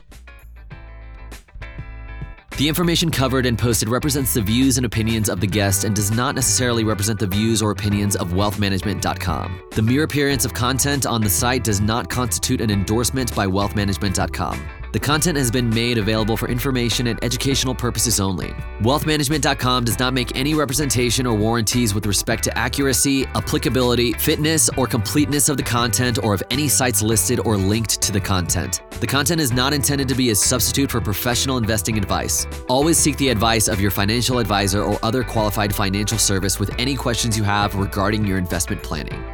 The 2.57 2.69
information 2.69 3.11
covered 3.11 3.47
and 3.47 3.59
posted 3.59 3.89
represents 3.89 4.33
the 4.33 4.41
views 4.41 4.77
and 4.77 4.87
opinions 4.87 5.29
of 5.29 5.41
the 5.41 5.47
guest 5.47 5.83
and 5.83 5.95
does 5.95 6.13
not 6.13 6.37
necessarily 6.37 6.85
represent 6.85 7.19
the 7.19 7.27
views 7.27 7.61
or 7.61 7.73
opinions 7.73 8.15
of 8.15 8.29
wealthmanagement.com. 8.29 9.61
The 9.73 9.83
mere 9.83 10.05
appearance 10.05 10.45
of 10.45 10.55
content 10.55 11.05
on 11.05 11.21
the 11.21 11.31
site 11.31 11.65
does 11.65 11.81
not 11.81 12.09
constitute 12.09 12.61
an 12.61 12.71
endorsement 12.71 13.35
by 13.35 13.47
wealthmanagement.com. 13.49 14.84
The 14.95 15.01
content 15.01 15.37
has 15.39 15.51
been 15.51 15.69
made 15.71 15.99
available 15.99 16.37
for 16.37 16.49
information 16.49 17.09
and 17.09 17.19
educational 17.25 17.75
purposes 17.75 18.21
only. 18.21 18.51
Wealthmanagement.com 18.79 19.83
does 19.83 19.99
not 19.99 20.15
make 20.15 20.37
any 20.37 20.55
representation 20.55 21.27
or 21.27 21.35
warranties 21.35 21.93
with 21.93 22.07
respect 22.07 22.45
to 22.45 22.57
accuracy, 22.57 23.27
applicability, 23.35 24.13
fitness, 24.13 24.71
or 24.77 24.87
completeness 24.87 25.49
of 25.49 25.57
the 25.57 25.65
content 25.65 26.23
or 26.23 26.33
of 26.33 26.45
any 26.49 26.69
sites 26.69 27.03
listed 27.03 27.41
or 27.41 27.57
linked 27.57 28.01
to 28.03 28.13
the 28.13 28.21
content. 28.21 28.83
The 29.01 29.07
content 29.09 29.41
is 29.41 29.51
not 29.51 29.73
intended 29.73 30.07
to 30.07 30.15
be 30.15 30.31
a 30.31 30.35
substitute 30.37 30.93
for 30.93 31.01
professional 31.01 31.59
investing 31.59 31.99
advice. 31.99 32.47
Always 32.69 32.97
seek 32.97 33.17
the 33.17 33.31
advice 33.31 33.67
of 33.67 33.81
your 33.81 33.91
financial 33.91 34.39
advisor 34.39 34.85
or 34.85 35.05
other 35.05 35.25
qualified 35.25 35.75
financial 35.75 36.19
service 36.19 36.61
with 36.61 36.73
any 36.79 36.95
questions 36.95 37.37
you 37.37 37.43
have 37.43 37.75
regarding 37.75 38.25
your 38.25 38.39
investment 38.39 38.81
planning. 38.85 39.34